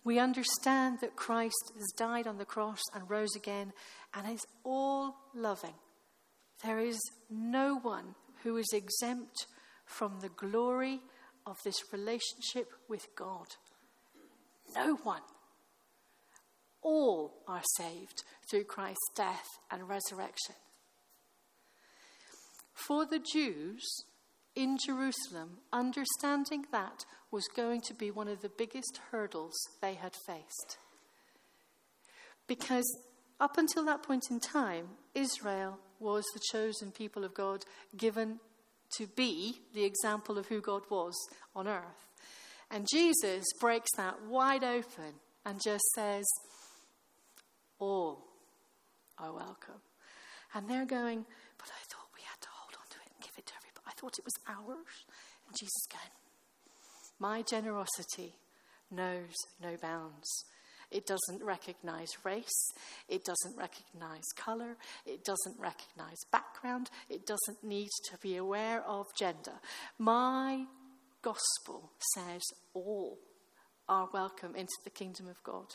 We 0.04 0.20
understand 0.20 1.00
that 1.02 1.16
Christ 1.16 1.72
has 1.76 1.94
died 1.96 2.28
on 2.28 2.38
the 2.38 2.46
cross 2.46 2.82
and 2.94 3.10
rose 3.10 3.36
again 3.36 3.72
and 4.14 4.28
is 4.28 4.46
all 4.64 5.16
loving. 5.36 5.76
There 6.64 6.80
is 6.80 7.00
no 7.30 7.78
one 7.78 8.16
who 8.44 8.58
is 8.58 8.74
exempt 8.74 9.46
from 9.86 10.20
the 10.20 10.30
glory 10.30 11.02
of 11.46 11.58
this 11.64 11.92
relationship 11.92 12.72
with 12.88 13.08
God. 13.16 13.48
No 14.76 14.96
one. 15.04 15.22
All 16.82 17.44
are 17.48 17.62
saved 17.78 18.24
through 18.50 18.64
Christ's 18.64 19.12
death 19.16 19.48
and 19.70 19.88
resurrection. 19.88 20.56
For 22.88 23.06
the 23.06 23.20
Jews 23.20 23.84
in 24.56 24.78
Jerusalem, 24.84 25.60
understanding 25.72 26.66
that 26.72 27.06
was 27.32 27.48
going 27.56 27.82
to 27.82 27.94
be 27.94 28.12
one 28.12 28.28
of 28.28 28.42
the 28.42 28.52
biggest 28.58 29.00
hurdles 29.12 29.56
they 29.82 29.94
had 29.94 30.14
faced. 30.28 30.78
Because 32.48 32.86
up 33.40 33.58
until 33.58 33.86
that 33.86 34.04
point 34.04 34.26
in 34.30 34.40
time, 34.40 34.90
Israel 35.16 35.80
was 36.00 36.26
the 36.34 36.42
chosen 36.52 36.92
people 36.92 37.24
of 37.24 37.34
God 37.34 37.64
given 37.96 38.40
to 38.98 39.08
be 39.08 39.62
the 39.74 39.84
example 39.86 40.38
of 40.38 40.48
who 40.48 40.62
God 40.62 40.84
was 40.90 41.16
on 41.56 41.68
earth. 41.68 42.08
And 42.70 42.88
Jesus 42.92 43.46
breaks 43.60 43.90
that 43.98 44.26
wide 44.28 44.64
open 44.64 45.14
and 45.46 45.62
just 45.64 45.84
says, 45.96 46.26
All 47.80 48.24
are 49.18 49.34
welcome. 49.34 49.82
And 50.54 50.70
they're 50.70 50.86
going, 50.86 51.26
But 51.58 51.70
I 51.70 51.82
thought 51.90 52.08
we 52.16 52.22
had 52.24 52.40
to 52.42 52.48
hold 52.52 52.76
on 52.80 52.88
to 52.90 52.98
it 52.98 53.12
and 53.14 53.24
give 53.24 53.38
it 53.38 53.46
to 53.46 53.54
everybody. 53.56 53.72
I 53.88 53.91
thought 54.02 54.18
it 54.18 54.26
was 54.26 54.34
ours. 54.48 55.06
And 55.48 55.56
Jesus 55.58 55.86
going, 55.90 56.12
My 57.20 57.44
generosity 57.44 58.34
knows 58.90 59.36
no 59.62 59.78
bounds. 59.82 60.28
It 60.90 61.06
doesn't 61.06 61.46
recognize 61.46 62.10
race. 62.26 62.72
It 63.08 63.24
doesn't 63.24 63.58
recognize 63.58 64.26
color. 64.36 64.76
It 65.06 65.24
doesn't 65.24 65.58
recognize 65.58 66.18
background. 66.32 66.90
It 67.10 67.26
doesn't 67.26 67.64
need 67.64 67.90
to 68.10 68.18
be 68.18 68.36
aware 68.36 68.84
of 68.86 69.06
gender. 69.18 69.60
My 69.98 70.66
gospel 71.22 71.92
says 72.16 72.42
all 72.74 73.20
are 73.88 74.10
welcome 74.14 74.56
into 74.56 74.74
the 74.84 74.90
kingdom 74.90 75.28
of 75.28 75.42
God. 75.44 75.68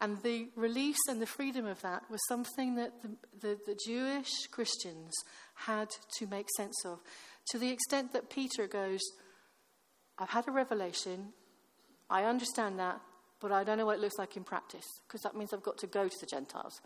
And 0.00 0.22
the 0.22 0.48
release 0.56 0.98
and 1.08 1.22
the 1.22 1.26
freedom 1.26 1.64
of 1.64 1.80
that 1.80 2.02
was 2.10 2.20
something 2.28 2.74
that 2.74 2.92
the, 3.02 3.16
the, 3.40 3.58
the, 3.66 3.78
Jewish 3.86 4.46
Christians 4.50 5.12
had 5.56 5.88
to 6.18 6.26
make 6.26 6.46
sense 6.56 6.84
of. 6.84 7.00
To 7.50 7.58
the 7.58 7.70
extent 7.70 8.12
that 8.12 8.30
Peter 8.30 8.66
goes, 8.66 9.00
I've 10.18 10.30
had 10.30 10.48
a 10.48 10.52
revelation, 10.52 11.32
I 12.08 12.24
understand 12.24 12.78
that, 12.78 13.00
but 13.40 13.52
I 13.52 13.64
don't 13.64 13.78
know 13.78 13.86
what 13.86 13.98
it 13.98 14.00
looks 14.00 14.18
like 14.18 14.36
in 14.36 14.44
practice, 14.44 14.86
because 15.06 15.20
that 15.22 15.36
means 15.36 15.52
I've 15.52 15.62
got 15.62 15.78
to 15.78 15.86
go 15.86 16.08
to 16.08 16.16
the 16.20 16.26
Gentiles. 16.26 16.80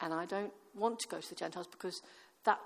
And 0.00 0.14
I 0.14 0.26
don't 0.26 0.52
want 0.74 1.00
to 1.00 1.08
go 1.08 1.20
to 1.20 1.28
the 1.28 1.34
Gentiles 1.34 1.66
because 1.66 2.00
that, 2.44 2.60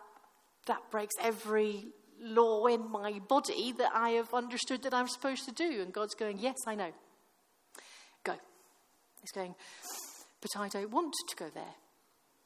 that 0.66 0.90
breaks 0.90 1.14
every 1.20 1.86
law 2.20 2.66
in 2.66 2.90
my 2.90 3.20
body 3.28 3.72
that 3.72 3.90
I 3.94 4.10
have 4.10 4.32
understood 4.34 4.82
that 4.82 4.94
I'm 4.94 5.08
supposed 5.08 5.44
to 5.46 5.52
do. 5.52 5.80
And 5.80 5.92
God's 5.92 6.14
going, 6.14 6.38
Yes, 6.38 6.56
I 6.66 6.74
know. 6.74 6.90
Go. 8.24 8.34
He's 9.22 9.32
going, 9.32 9.54
But 10.40 10.50
I 10.56 10.68
don't 10.68 10.90
want 10.90 11.14
to 11.28 11.36
go 11.36 11.48
there. 11.54 11.74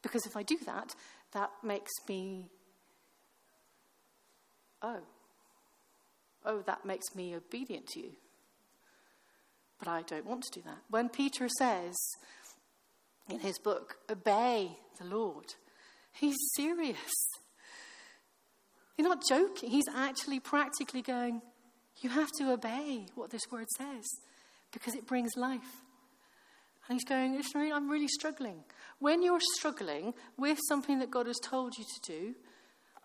Because 0.03 0.25
if 0.25 0.37
I 0.37 0.43
do 0.43 0.57
that, 0.67 0.95
that 1.33 1.51
makes 1.63 1.93
me. 2.09 2.49
Oh. 4.87 5.01
Oh, 6.45 6.63
that 6.67 6.87
makes 6.87 7.15
me 7.17 7.35
obedient 7.35 7.89
to 7.89 8.01
you. 8.01 8.13
But 9.81 9.89
I 9.89 10.03
don't 10.03 10.27
want 10.27 10.45
to 10.45 10.61
do 10.61 10.65
that. 10.65 10.79
When 10.89 11.09
Peter 11.09 11.49
says 11.59 11.97
in 13.29 13.41
his 13.41 13.59
book, 13.59 13.97
obey 14.09 14.79
the 15.01 15.07
Lord, 15.07 15.47
he's 16.13 16.37
serious. 16.55 17.13
He's 18.97 19.07
not 19.07 19.23
joking. 19.29 19.71
He's 19.71 19.89
actually 19.95 20.39
practically 20.39 21.03
going, 21.03 21.43
you 22.01 22.11
have 22.11 22.31
to 22.39 22.53
obey 22.53 23.07
what 23.17 23.31
this 23.31 23.51
word 23.51 23.67
says 23.77 24.05
because 24.73 24.95
it 24.95 25.07
brings 25.07 25.33
life. 25.37 25.83
And 26.89 26.95
he's 26.95 27.05
going, 27.05 27.43
I'm 27.73 27.91
really 27.91 28.07
struggling. 28.07 28.63
When 29.01 29.21
you're 29.21 29.41
struggling 29.57 30.15
with 30.39 30.61
something 30.69 31.01
that 31.01 31.11
God 31.11 31.27
has 31.27 31.41
told 31.43 31.77
you 31.77 31.85
to 31.85 32.13
do, 32.13 32.35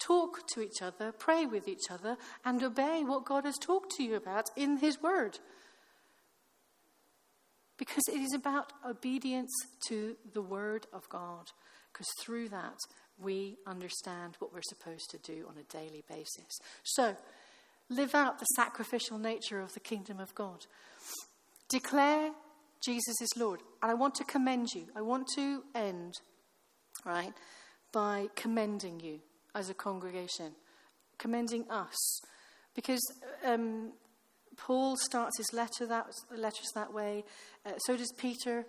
talk 0.05 0.47
to 0.53 0.61
each 0.61 0.81
other, 0.81 1.11
pray 1.11 1.45
with 1.45 1.67
each 1.67 1.89
other, 1.89 2.17
and 2.43 2.61
obey 2.63 3.03
what 3.03 3.25
God 3.25 3.45
has 3.45 3.57
talked 3.57 3.91
to 3.97 4.03
you 4.03 4.15
about 4.15 4.49
in 4.55 4.77
his 4.77 5.01
word. 5.01 5.39
Because 7.77 8.03
it 8.07 8.19
is 8.19 8.33
about 8.33 8.73
obedience 8.87 9.51
to 9.87 10.15
the 10.33 10.41
Word 10.41 10.85
of 10.93 11.09
God. 11.09 11.47
Because 11.91 12.07
through 12.19 12.49
that, 12.49 12.77
we 13.19 13.57
understand 13.65 14.35
what 14.37 14.53
we're 14.53 14.61
supposed 14.61 15.09
to 15.09 15.17
do 15.17 15.47
on 15.49 15.55
a 15.57 15.63
daily 15.63 16.03
basis. 16.07 16.59
So, 16.83 17.17
live 17.89 18.13
out 18.13 18.39
the 18.39 18.45
sacrificial 18.55 19.17
nature 19.17 19.59
of 19.59 19.73
the 19.73 19.79
kingdom 19.79 20.19
of 20.19 20.35
God. 20.35 20.65
Declare 21.69 22.31
Jesus 22.85 23.19
is 23.19 23.33
Lord. 23.35 23.61
And 23.81 23.91
I 23.91 23.95
want 23.95 24.13
to 24.15 24.23
commend 24.25 24.69
you. 24.75 24.87
I 24.95 25.01
want 25.01 25.27
to 25.35 25.63
end, 25.73 26.13
right, 27.03 27.33
by 27.91 28.27
commending 28.35 28.99
you 28.99 29.21
as 29.55 29.69
a 29.69 29.73
congregation, 29.73 30.53
commending 31.17 31.69
us. 31.69 32.21
Because 32.75 33.01
um, 33.45 33.91
Paul 34.57 34.95
starts 34.97 35.37
his 35.37 35.53
letter 35.53 35.85
that, 35.87 36.07
letters 36.35 36.69
that 36.75 36.93
way. 36.93 37.23
Uh, 37.65 37.71
so 37.85 37.97
does 37.97 38.13
Peter. 38.17 38.65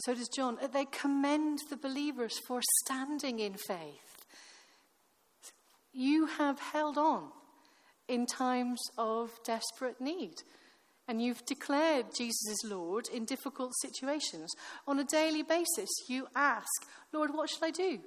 So 0.00 0.14
does 0.14 0.28
John. 0.28 0.58
Uh, 0.62 0.66
they 0.66 0.86
commend 0.86 1.58
the 1.70 1.76
believers 1.76 2.38
for 2.46 2.60
standing 2.84 3.38
in 3.38 3.54
faith. 3.54 4.26
You 5.92 6.26
have 6.26 6.58
held 6.58 6.98
on 6.98 7.30
in 8.08 8.26
times 8.26 8.80
of 8.96 9.30
desperate 9.44 10.00
need. 10.00 10.34
And 11.06 11.22
you've 11.22 11.44
declared 11.46 12.06
Jesus 12.16 12.48
is 12.50 12.70
Lord 12.70 13.08
in 13.08 13.24
difficult 13.24 13.72
situations. 13.80 14.52
On 14.86 14.98
a 14.98 15.04
daily 15.04 15.42
basis, 15.42 15.88
you 16.06 16.26
ask, 16.36 16.68
Lord, 17.12 17.30
what 17.32 17.48
shall 17.48 17.66
I 17.66 17.70
do? 17.70 18.00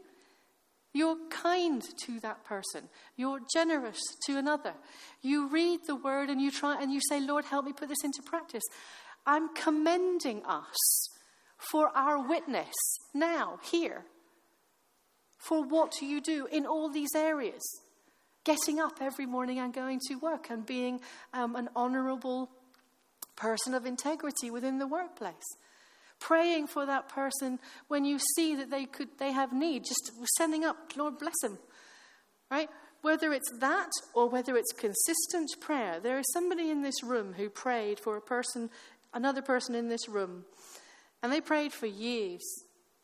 You're 0.93 1.17
kind 1.29 1.81
to 2.05 2.19
that 2.19 2.43
person. 2.43 2.89
You're 3.15 3.39
generous 3.53 4.01
to 4.25 4.37
another. 4.37 4.73
You 5.21 5.47
read 5.47 5.81
the 5.87 5.95
word 5.95 6.29
and 6.29 6.41
you 6.41 6.51
try 6.51 6.81
and 6.81 6.91
you 6.91 6.99
say, 7.07 7.21
Lord, 7.21 7.45
help 7.45 7.65
me 7.65 7.73
put 7.73 7.87
this 7.87 8.03
into 8.03 8.21
practice. 8.21 8.63
I'm 9.25 9.53
commending 9.53 10.43
us 10.45 11.09
for 11.57 11.95
our 11.95 12.27
witness 12.27 12.73
now, 13.13 13.59
here, 13.63 14.03
for 15.37 15.63
what 15.63 16.01
you 16.01 16.19
do 16.19 16.47
in 16.51 16.65
all 16.65 16.89
these 16.89 17.15
areas. 17.15 17.61
Getting 18.43 18.79
up 18.79 18.97
every 18.99 19.27
morning 19.27 19.59
and 19.59 19.73
going 19.73 19.99
to 20.07 20.15
work 20.15 20.49
and 20.49 20.65
being 20.65 20.99
um, 21.33 21.55
an 21.55 21.69
honorable 21.75 22.49
person 23.35 23.73
of 23.73 23.85
integrity 23.85 24.49
within 24.49 24.79
the 24.79 24.87
workplace. 24.87 25.35
Praying 26.21 26.67
for 26.67 26.85
that 26.85 27.09
person 27.09 27.59
when 27.89 28.05
you 28.05 28.19
see 28.35 28.55
that 28.55 28.69
they 28.69 28.85
could 28.85 29.09
they 29.17 29.31
have 29.31 29.51
need, 29.51 29.83
just 29.83 30.11
sending 30.37 30.63
up, 30.63 30.77
Lord 30.95 31.17
bless 31.17 31.37
them. 31.41 31.57
Right? 32.49 32.69
Whether 33.01 33.33
it's 33.33 33.51
that 33.59 33.89
or 34.13 34.29
whether 34.29 34.55
it's 34.55 34.71
consistent 34.71 35.49
prayer, 35.59 35.99
there 35.99 36.19
is 36.19 36.31
somebody 36.31 36.69
in 36.69 36.83
this 36.83 37.03
room 37.03 37.33
who 37.33 37.49
prayed 37.49 37.99
for 37.99 38.15
a 38.15 38.21
person, 38.21 38.69
another 39.13 39.41
person 39.41 39.73
in 39.73 39.89
this 39.89 40.07
room, 40.07 40.45
and 41.23 41.33
they 41.33 41.41
prayed 41.41 41.73
for 41.73 41.87
years. 41.87 42.43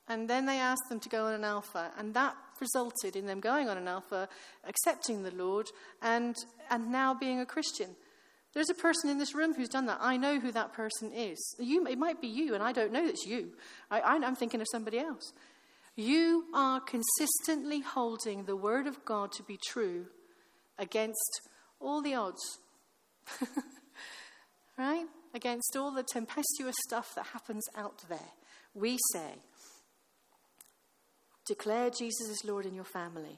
And 0.08 0.30
then 0.30 0.46
they 0.46 0.60
asked 0.60 0.88
them 0.88 1.02
to 1.02 1.10
go 1.10 1.26
on 1.26 1.34
an 1.34 1.44
alpha, 1.44 1.92
and 1.98 2.14
that 2.14 2.36
resulted 2.62 3.16
in 3.16 3.26
them 3.26 3.42
going 3.42 3.68
on 3.68 3.78
an 3.78 3.88
alpha, 3.88 4.30
accepting 4.64 5.24
the 5.24 5.32
Lord, 5.32 5.68
and, 6.02 6.36
and 6.70 6.92
now 6.92 7.14
being 7.14 7.40
a 7.40 7.46
Christian. 7.46 7.96
There's 8.58 8.72
a 8.72 8.74
person 8.74 9.12
in 9.12 9.20
this 9.20 9.36
room 9.36 9.54
who's 9.54 9.70
done 9.70 9.86
that. 9.86 10.00
I 10.02 10.18
know 10.18 10.40
who 10.40 10.52
that 10.52 10.74
person 10.74 11.14
is. 11.14 11.38
You, 11.60 11.86
it 11.86 12.00
might 12.00 12.20
be 12.20 12.28
you, 12.28 12.56
and 12.56 12.64
I 12.64 12.72
don't 12.72 12.92
know 12.92 13.06
it's 13.06 13.24
you. 13.24 13.52
I, 13.92 14.02
I'm 14.02 14.36
thinking 14.36 14.62
of 14.62 14.68
somebody 14.72 14.98
else. 14.98 15.32
You 15.96 16.46
are 16.56 16.80
consistently 16.80 17.82
holding 17.82 18.46
the 18.46 18.56
Word 18.56 18.88
of 18.88 19.06
God 19.06 19.32
to 19.34 19.44
be 19.44 19.60
true 19.64 20.08
against 20.80 21.42
all 21.80 22.02
the 22.02 22.16
odds. 22.16 22.58
right? 24.76 25.06
Against 25.36 25.78
all 25.78 25.92
the 25.92 26.06
tempestuous 26.12 26.78
stuff 26.88 27.14
that 27.14 27.28
happens 27.28 27.64
out 27.78 28.06
there. 28.10 28.32
We 28.74 28.98
say, 29.14 29.36
declare 31.46 31.92
Jesus 31.92 32.28
is 32.28 32.42
Lord 32.44 32.66
in 32.66 32.74
your 32.74 32.86
family. 32.86 33.38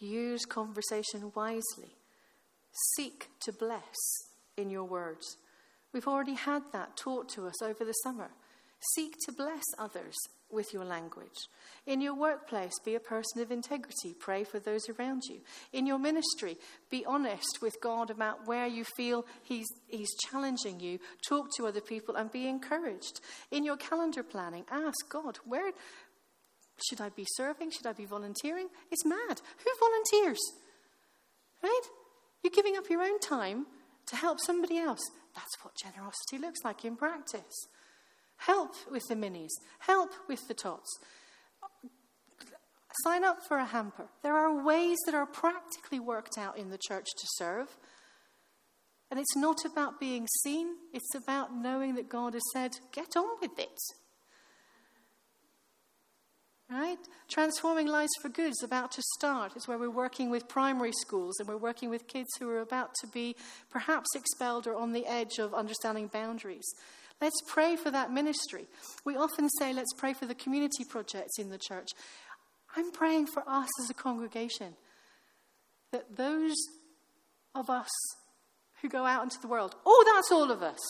Use 0.00 0.44
conversation 0.46 1.30
wisely. 1.36 1.94
Seek 2.96 3.28
to 3.40 3.52
bless 3.52 3.94
in 4.56 4.70
your 4.70 4.84
words. 4.84 5.36
We've 5.92 6.08
already 6.08 6.34
had 6.34 6.62
that 6.72 6.96
taught 6.96 7.28
to 7.30 7.46
us 7.46 7.62
over 7.62 7.84
the 7.84 7.92
summer. 7.92 8.30
Seek 8.94 9.14
to 9.24 9.32
bless 9.32 9.62
others 9.78 10.14
with 10.50 10.72
your 10.72 10.84
language. 10.84 11.48
In 11.86 12.00
your 12.00 12.14
workplace, 12.14 12.72
be 12.84 12.94
a 12.94 13.00
person 13.00 13.40
of 13.40 13.50
integrity. 13.50 14.14
Pray 14.18 14.44
for 14.44 14.58
those 14.58 14.88
around 14.88 15.22
you. 15.28 15.40
In 15.72 15.86
your 15.86 15.98
ministry, 15.98 16.56
be 16.90 17.04
honest 17.06 17.58
with 17.62 17.80
God 17.80 18.10
about 18.10 18.46
where 18.46 18.66
you 18.66 18.84
feel 18.84 19.24
He's, 19.42 19.66
he's 19.88 20.14
challenging 20.30 20.80
you. 20.80 20.98
Talk 21.28 21.48
to 21.56 21.66
other 21.66 21.80
people 21.80 22.16
and 22.16 22.30
be 22.30 22.46
encouraged. 22.46 23.20
In 23.50 23.64
your 23.64 23.76
calendar 23.76 24.22
planning, 24.22 24.64
ask 24.70 25.08
God, 25.08 25.38
where 25.44 25.72
should 26.88 27.00
I 27.00 27.08
be 27.10 27.26
serving? 27.36 27.70
Should 27.70 27.86
I 27.86 27.92
be 27.92 28.04
volunteering? 28.04 28.68
It's 28.90 29.04
mad. 29.04 29.40
Who 29.64 29.70
volunteers? 29.80 30.40
Right? 31.62 31.82
You're 32.44 32.52
giving 32.54 32.76
up 32.76 32.90
your 32.90 33.02
own 33.02 33.18
time 33.20 33.66
to 34.06 34.16
help 34.16 34.38
somebody 34.38 34.76
else. 34.76 35.00
That's 35.34 35.56
what 35.62 35.74
generosity 35.74 36.38
looks 36.38 36.60
like 36.62 36.84
in 36.84 36.94
practice. 36.94 37.66
Help 38.36 38.74
with 38.90 39.02
the 39.08 39.14
minis, 39.14 39.48
help 39.78 40.10
with 40.28 40.46
the 40.46 40.54
tots. 40.54 40.98
Sign 43.02 43.24
up 43.24 43.38
for 43.48 43.56
a 43.56 43.64
hamper. 43.64 44.08
There 44.22 44.36
are 44.36 44.62
ways 44.62 44.98
that 45.06 45.14
are 45.14 45.26
practically 45.26 45.98
worked 45.98 46.36
out 46.38 46.58
in 46.58 46.68
the 46.68 46.78
church 46.78 47.06
to 47.16 47.26
serve. 47.36 47.76
And 49.10 49.18
it's 49.18 49.36
not 49.36 49.64
about 49.64 49.98
being 49.98 50.28
seen, 50.42 50.68
it's 50.92 51.14
about 51.14 51.54
knowing 51.54 51.94
that 51.94 52.08
God 52.08 52.34
has 52.34 52.42
said, 52.52 52.72
get 52.92 53.16
on 53.16 53.40
with 53.40 53.58
it. 53.58 53.78
Right? 56.70 56.98
Transforming 57.28 57.86
Lives 57.86 58.12
for 58.22 58.28
Good 58.28 58.50
is 58.50 58.62
about 58.64 58.90
to 58.92 59.02
start. 59.16 59.52
It's 59.54 59.68
where 59.68 59.78
we're 59.78 59.90
working 59.90 60.30
with 60.30 60.48
primary 60.48 60.92
schools 60.92 61.38
and 61.38 61.46
we're 61.46 61.56
working 61.56 61.90
with 61.90 62.08
kids 62.08 62.28
who 62.38 62.48
are 62.48 62.60
about 62.60 62.94
to 63.00 63.06
be 63.06 63.36
perhaps 63.70 64.08
expelled 64.14 64.66
or 64.66 64.74
on 64.74 64.92
the 64.92 65.06
edge 65.06 65.38
of 65.38 65.52
understanding 65.52 66.08
boundaries. 66.08 66.64
Let's 67.20 67.40
pray 67.46 67.76
for 67.76 67.90
that 67.90 68.12
ministry. 68.12 68.66
We 69.04 69.16
often 69.16 69.48
say, 69.58 69.72
let's 69.72 69.92
pray 69.96 70.14
for 70.14 70.26
the 70.26 70.34
community 70.34 70.84
projects 70.88 71.38
in 71.38 71.50
the 71.50 71.58
church. 71.58 71.90
I'm 72.76 72.90
praying 72.90 73.26
for 73.26 73.44
us 73.46 73.68
as 73.82 73.90
a 73.90 73.94
congregation 73.94 74.74
that 75.92 76.16
those 76.16 76.56
of 77.54 77.70
us 77.70 77.90
who 78.82 78.88
go 78.88 79.04
out 79.04 79.22
into 79.22 79.40
the 79.40 79.48
world, 79.48 79.76
oh, 79.86 80.12
that's 80.14 80.32
all 80.32 80.50
of 80.50 80.62
us, 80.62 80.80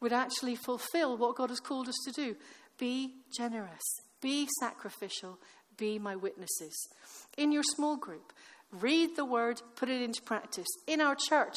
would 0.00 0.12
actually 0.12 0.56
fulfill 0.56 1.16
what 1.16 1.36
God 1.36 1.50
has 1.50 1.60
called 1.60 1.88
us 1.88 1.98
to 2.06 2.12
do. 2.12 2.36
Be 2.78 3.14
generous, 3.36 3.82
be 4.20 4.48
sacrificial, 4.60 5.38
be 5.76 5.98
my 5.98 6.16
witnesses. 6.16 6.88
In 7.36 7.52
your 7.52 7.62
small 7.62 7.96
group, 7.96 8.32
read 8.72 9.16
the 9.16 9.24
word, 9.24 9.60
put 9.76 9.88
it 9.88 10.02
into 10.02 10.22
practice. 10.22 10.68
In 10.86 11.00
our 11.00 11.16
church, 11.28 11.56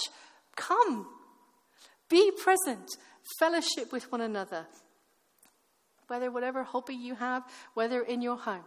come, 0.56 1.08
be 2.10 2.32
present, 2.32 2.90
fellowship 3.40 3.92
with 3.92 4.12
one 4.12 4.22
another. 4.22 4.66
Whether 6.08 6.32
whatever 6.32 6.64
hobby 6.64 6.96
you 6.96 7.16
have, 7.16 7.44
whether 7.74 8.02
in 8.02 8.22
your 8.22 8.38
home, 8.38 8.66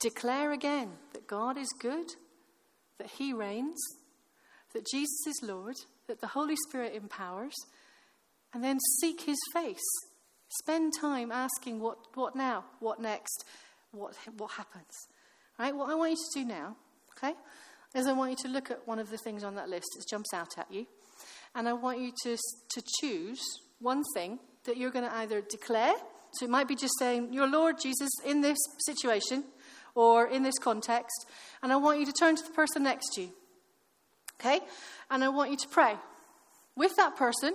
declare 0.00 0.52
again 0.52 0.90
that 1.12 1.26
God 1.26 1.56
is 1.56 1.68
good, 1.80 2.06
that 2.98 3.10
He 3.10 3.32
reigns, 3.32 3.78
that 4.72 4.86
Jesus 4.90 5.26
is 5.26 5.40
Lord, 5.42 5.76
that 6.06 6.20
the 6.20 6.28
Holy 6.28 6.56
Spirit 6.68 6.94
empowers, 6.94 7.54
and 8.52 8.64
then 8.64 8.78
seek 9.00 9.22
His 9.22 9.38
face. 9.52 10.09
Spend 10.58 10.92
time 11.00 11.30
asking 11.30 11.80
what, 11.80 11.98
what 12.14 12.34
now, 12.34 12.64
what 12.80 13.00
next, 13.00 13.44
what, 13.92 14.14
what 14.36 14.50
happens. 14.52 15.08
Right? 15.58 15.74
What 15.74 15.90
I 15.90 15.94
want 15.94 16.12
you 16.12 16.16
to 16.16 16.40
do 16.40 16.44
now, 16.44 16.76
okay, 17.16 17.34
is 17.94 18.06
I 18.06 18.12
want 18.12 18.32
you 18.32 18.36
to 18.44 18.48
look 18.48 18.70
at 18.70 18.86
one 18.86 18.98
of 18.98 19.10
the 19.10 19.18
things 19.18 19.44
on 19.44 19.54
that 19.54 19.68
list 19.68 19.86
that 19.96 20.04
jumps 20.08 20.32
out 20.34 20.58
at 20.58 20.72
you, 20.72 20.86
and 21.54 21.68
I 21.68 21.72
want 21.72 22.00
you 22.00 22.12
to, 22.24 22.36
to 22.36 22.82
choose 23.00 23.40
one 23.80 24.02
thing 24.14 24.38
that 24.64 24.76
you're 24.76 24.90
going 24.90 25.04
to 25.04 25.14
either 25.16 25.40
declare, 25.40 25.94
so 26.32 26.44
it 26.44 26.50
might 26.50 26.68
be 26.68 26.76
just 26.76 26.98
saying, 26.98 27.32
You're 27.32 27.48
Lord 27.48 27.76
Jesus, 27.80 28.10
in 28.24 28.40
this 28.40 28.58
situation 28.86 29.44
or 29.94 30.26
in 30.26 30.42
this 30.42 30.58
context, 30.58 31.26
and 31.62 31.72
I 31.72 31.76
want 31.76 32.00
you 32.00 32.06
to 32.06 32.12
turn 32.12 32.36
to 32.36 32.42
the 32.42 32.50
person 32.50 32.82
next 32.82 33.14
to 33.14 33.22
you. 33.22 33.30
Okay? 34.40 34.60
And 35.10 35.22
I 35.22 35.28
want 35.28 35.50
you 35.50 35.56
to 35.56 35.68
pray 35.68 35.96
with 36.76 36.96
that 36.96 37.16
person 37.16 37.54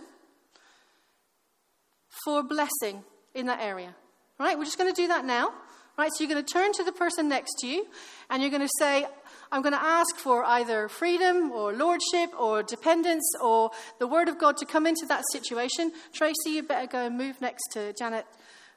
for 2.23 2.43
blessing 2.43 3.03
in 3.33 3.47
that 3.47 3.61
area. 3.61 3.95
Right? 4.39 4.57
We're 4.57 4.65
just 4.65 4.77
going 4.77 4.93
to 4.93 5.01
do 5.01 5.07
that 5.07 5.25
now. 5.25 5.53
Right? 5.97 6.11
So 6.13 6.23
you're 6.23 6.33
going 6.33 6.43
to 6.43 6.53
turn 6.53 6.73
to 6.73 6.83
the 6.83 6.91
person 6.91 7.29
next 7.29 7.55
to 7.61 7.67
you 7.67 7.85
and 8.29 8.41
you're 8.41 8.51
going 8.51 8.61
to 8.61 8.73
say, 8.79 9.05
I'm 9.51 9.61
going 9.61 9.73
to 9.73 9.81
ask 9.81 10.17
for 10.17 10.43
either 10.43 10.89
freedom 10.89 11.51
or 11.51 11.71
lordship 11.71 12.31
or 12.37 12.63
dependence 12.63 13.23
or 13.41 13.71
the 13.99 14.07
word 14.07 14.27
of 14.27 14.37
God 14.37 14.57
to 14.57 14.65
come 14.65 14.85
into 14.85 15.05
that 15.07 15.23
situation. 15.31 15.91
Tracy, 16.13 16.51
you 16.51 16.63
better 16.63 16.87
go 16.87 17.05
and 17.05 17.17
move 17.17 17.39
next 17.39 17.63
to 17.73 17.93
Janet. 17.93 18.25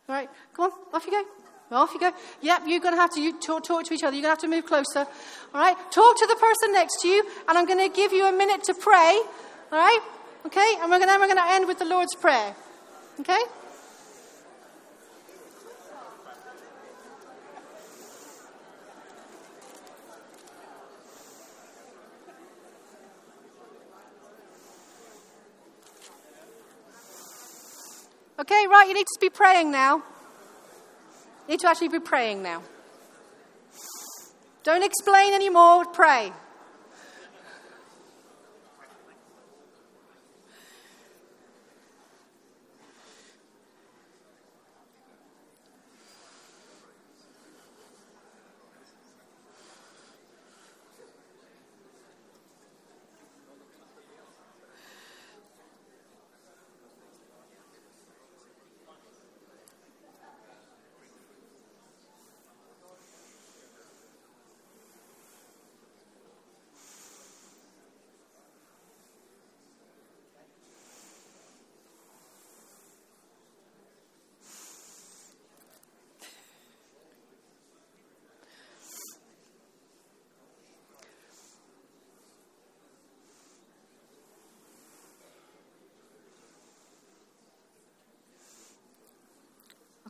All 0.08 0.14
right? 0.14 0.28
Come 0.54 0.70
on, 0.70 0.94
off 0.94 1.06
you 1.06 1.12
go. 1.12 1.24
Off 1.70 1.92
you 1.92 2.00
go. 2.00 2.12
Yep, 2.40 2.62
you're 2.66 2.80
going 2.80 2.94
to 2.94 3.00
have 3.00 3.12
to 3.14 3.32
talk, 3.40 3.64
talk 3.64 3.84
to 3.84 3.94
each 3.94 4.02
other. 4.02 4.16
You're 4.16 4.22
going 4.22 4.36
to 4.36 4.40
have 4.42 4.50
to 4.50 4.56
move 4.56 4.66
closer. 4.66 5.00
All 5.00 5.60
right? 5.60 5.76
Talk 5.90 6.18
to 6.18 6.26
the 6.26 6.36
person 6.36 6.72
next 6.72 7.02
to 7.02 7.08
you, 7.08 7.24
and 7.48 7.58
I'm 7.58 7.66
going 7.66 7.78
to 7.78 7.94
give 7.94 8.12
you 8.12 8.26
a 8.26 8.32
minute 8.32 8.62
to 8.64 8.74
pray. 8.74 9.20
All 9.72 9.78
right? 9.78 10.00
Okay? 10.46 10.74
And 10.80 10.90
we're 10.90 10.98
going 10.98 11.08
to, 11.12 11.18
we're 11.18 11.26
going 11.26 11.36
to 11.36 11.52
end 11.52 11.66
with 11.66 11.78
the 11.78 11.84
Lord's 11.84 12.14
Prayer. 12.14 12.54
Okay? 13.20 13.42
Okay, 28.40 28.66
right, 28.68 28.86
you 28.86 28.94
need 28.94 29.06
to 29.06 29.18
be 29.20 29.30
praying 29.30 29.72
now. 29.72 29.96
You 29.96 31.54
need 31.54 31.60
to 31.60 31.68
actually 31.68 31.88
be 31.88 31.98
praying 31.98 32.42
now. 32.42 32.62
Don't 34.62 34.84
explain 34.84 35.34
anymore, 35.34 35.84
pray. 35.86 36.32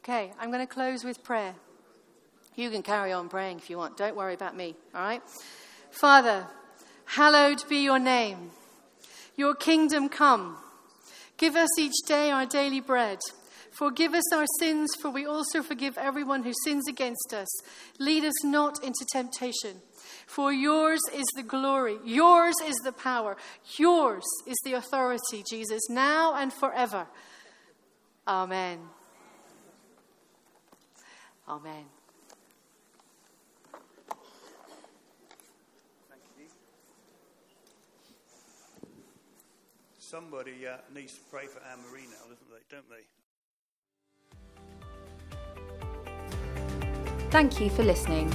Okay, 0.09 0.33
I'm 0.41 0.51
going 0.51 0.67
to 0.67 0.73
close 0.73 1.05
with 1.05 1.23
prayer. 1.23 1.55
You 2.57 2.71
can 2.71 2.83
carry 2.83 3.13
on 3.13 3.29
praying 3.29 3.59
if 3.59 3.69
you 3.69 3.77
want. 3.77 3.99
Don't 3.99 4.17
worry 4.17 4.33
about 4.33 4.57
me, 4.57 4.75
all 4.95 5.03
right? 5.03 5.21
Father, 5.91 6.47
hallowed 7.05 7.63
be 7.69 7.85
your 7.85 7.99
name. 7.99 8.51
Your 9.37 9.55
kingdom 9.55 10.09
come. 10.09 10.57
Give 11.37 11.57
us 11.57 11.79
each 11.79 11.93
day 12.07 12.31
our 12.31 12.47
daily 12.47 12.81
bread. 12.81 13.19
Forgive 13.73 14.15
us 14.15 14.33
our 14.33 14.47
sins, 14.59 14.89
for 14.99 15.11
we 15.11 15.27
also 15.27 15.63
forgive 15.63 15.99
everyone 15.99 16.43
who 16.43 16.55
sins 16.65 16.89
against 16.89 17.35
us. 17.35 17.49
Lead 17.99 18.25
us 18.25 18.43
not 18.43 18.83
into 18.83 19.05
temptation. 19.13 19.77
For 20.27 20.51
yours 20.55 21.01
is 21.15 21.27
the 21.37 21.43
glory, 21.43 21.99
yours 22.03 22.55
is 22.65 22.77
the 22.77 22.93
power, 22.93 23.37
yours 23.77 24.25
is 24.47 24.57
the 24.65 24.73
authority, 24.73 25.45
Jesus, 25.47 25.83
now 25.91 26.35
and 26.35 26.51
forever. 26.51 27.07
Amen. 28.27 28.79
Amen. 31.49 31.85
Somebody 39.99 40.67
uh, 40.67 40.77
needs 40.95 41.15
to 41.15 41.21
pray 41.31 41.47
for 41.47 41.61
Anne 41.71 41.81
Marie 41.91 42.07
now, 42.07 42.25
doesn't 42.31 42.51
they? 42.51 42.63
Don't 42.71 42.89
they? 42.89 43.05
Thank 47.31 47.61
you 47.61 47.69
for 47.69 47.83
listening. 47.83 48.31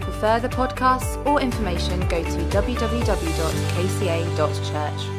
For 0.00 0.12
further 0.12 0.48
podcasts 0.48 1.22
or 1.26 1.38
information, 1.40 2.00
go 2.08 2.22
to 2.22 2.30
www.kca.church. 2.30 5.17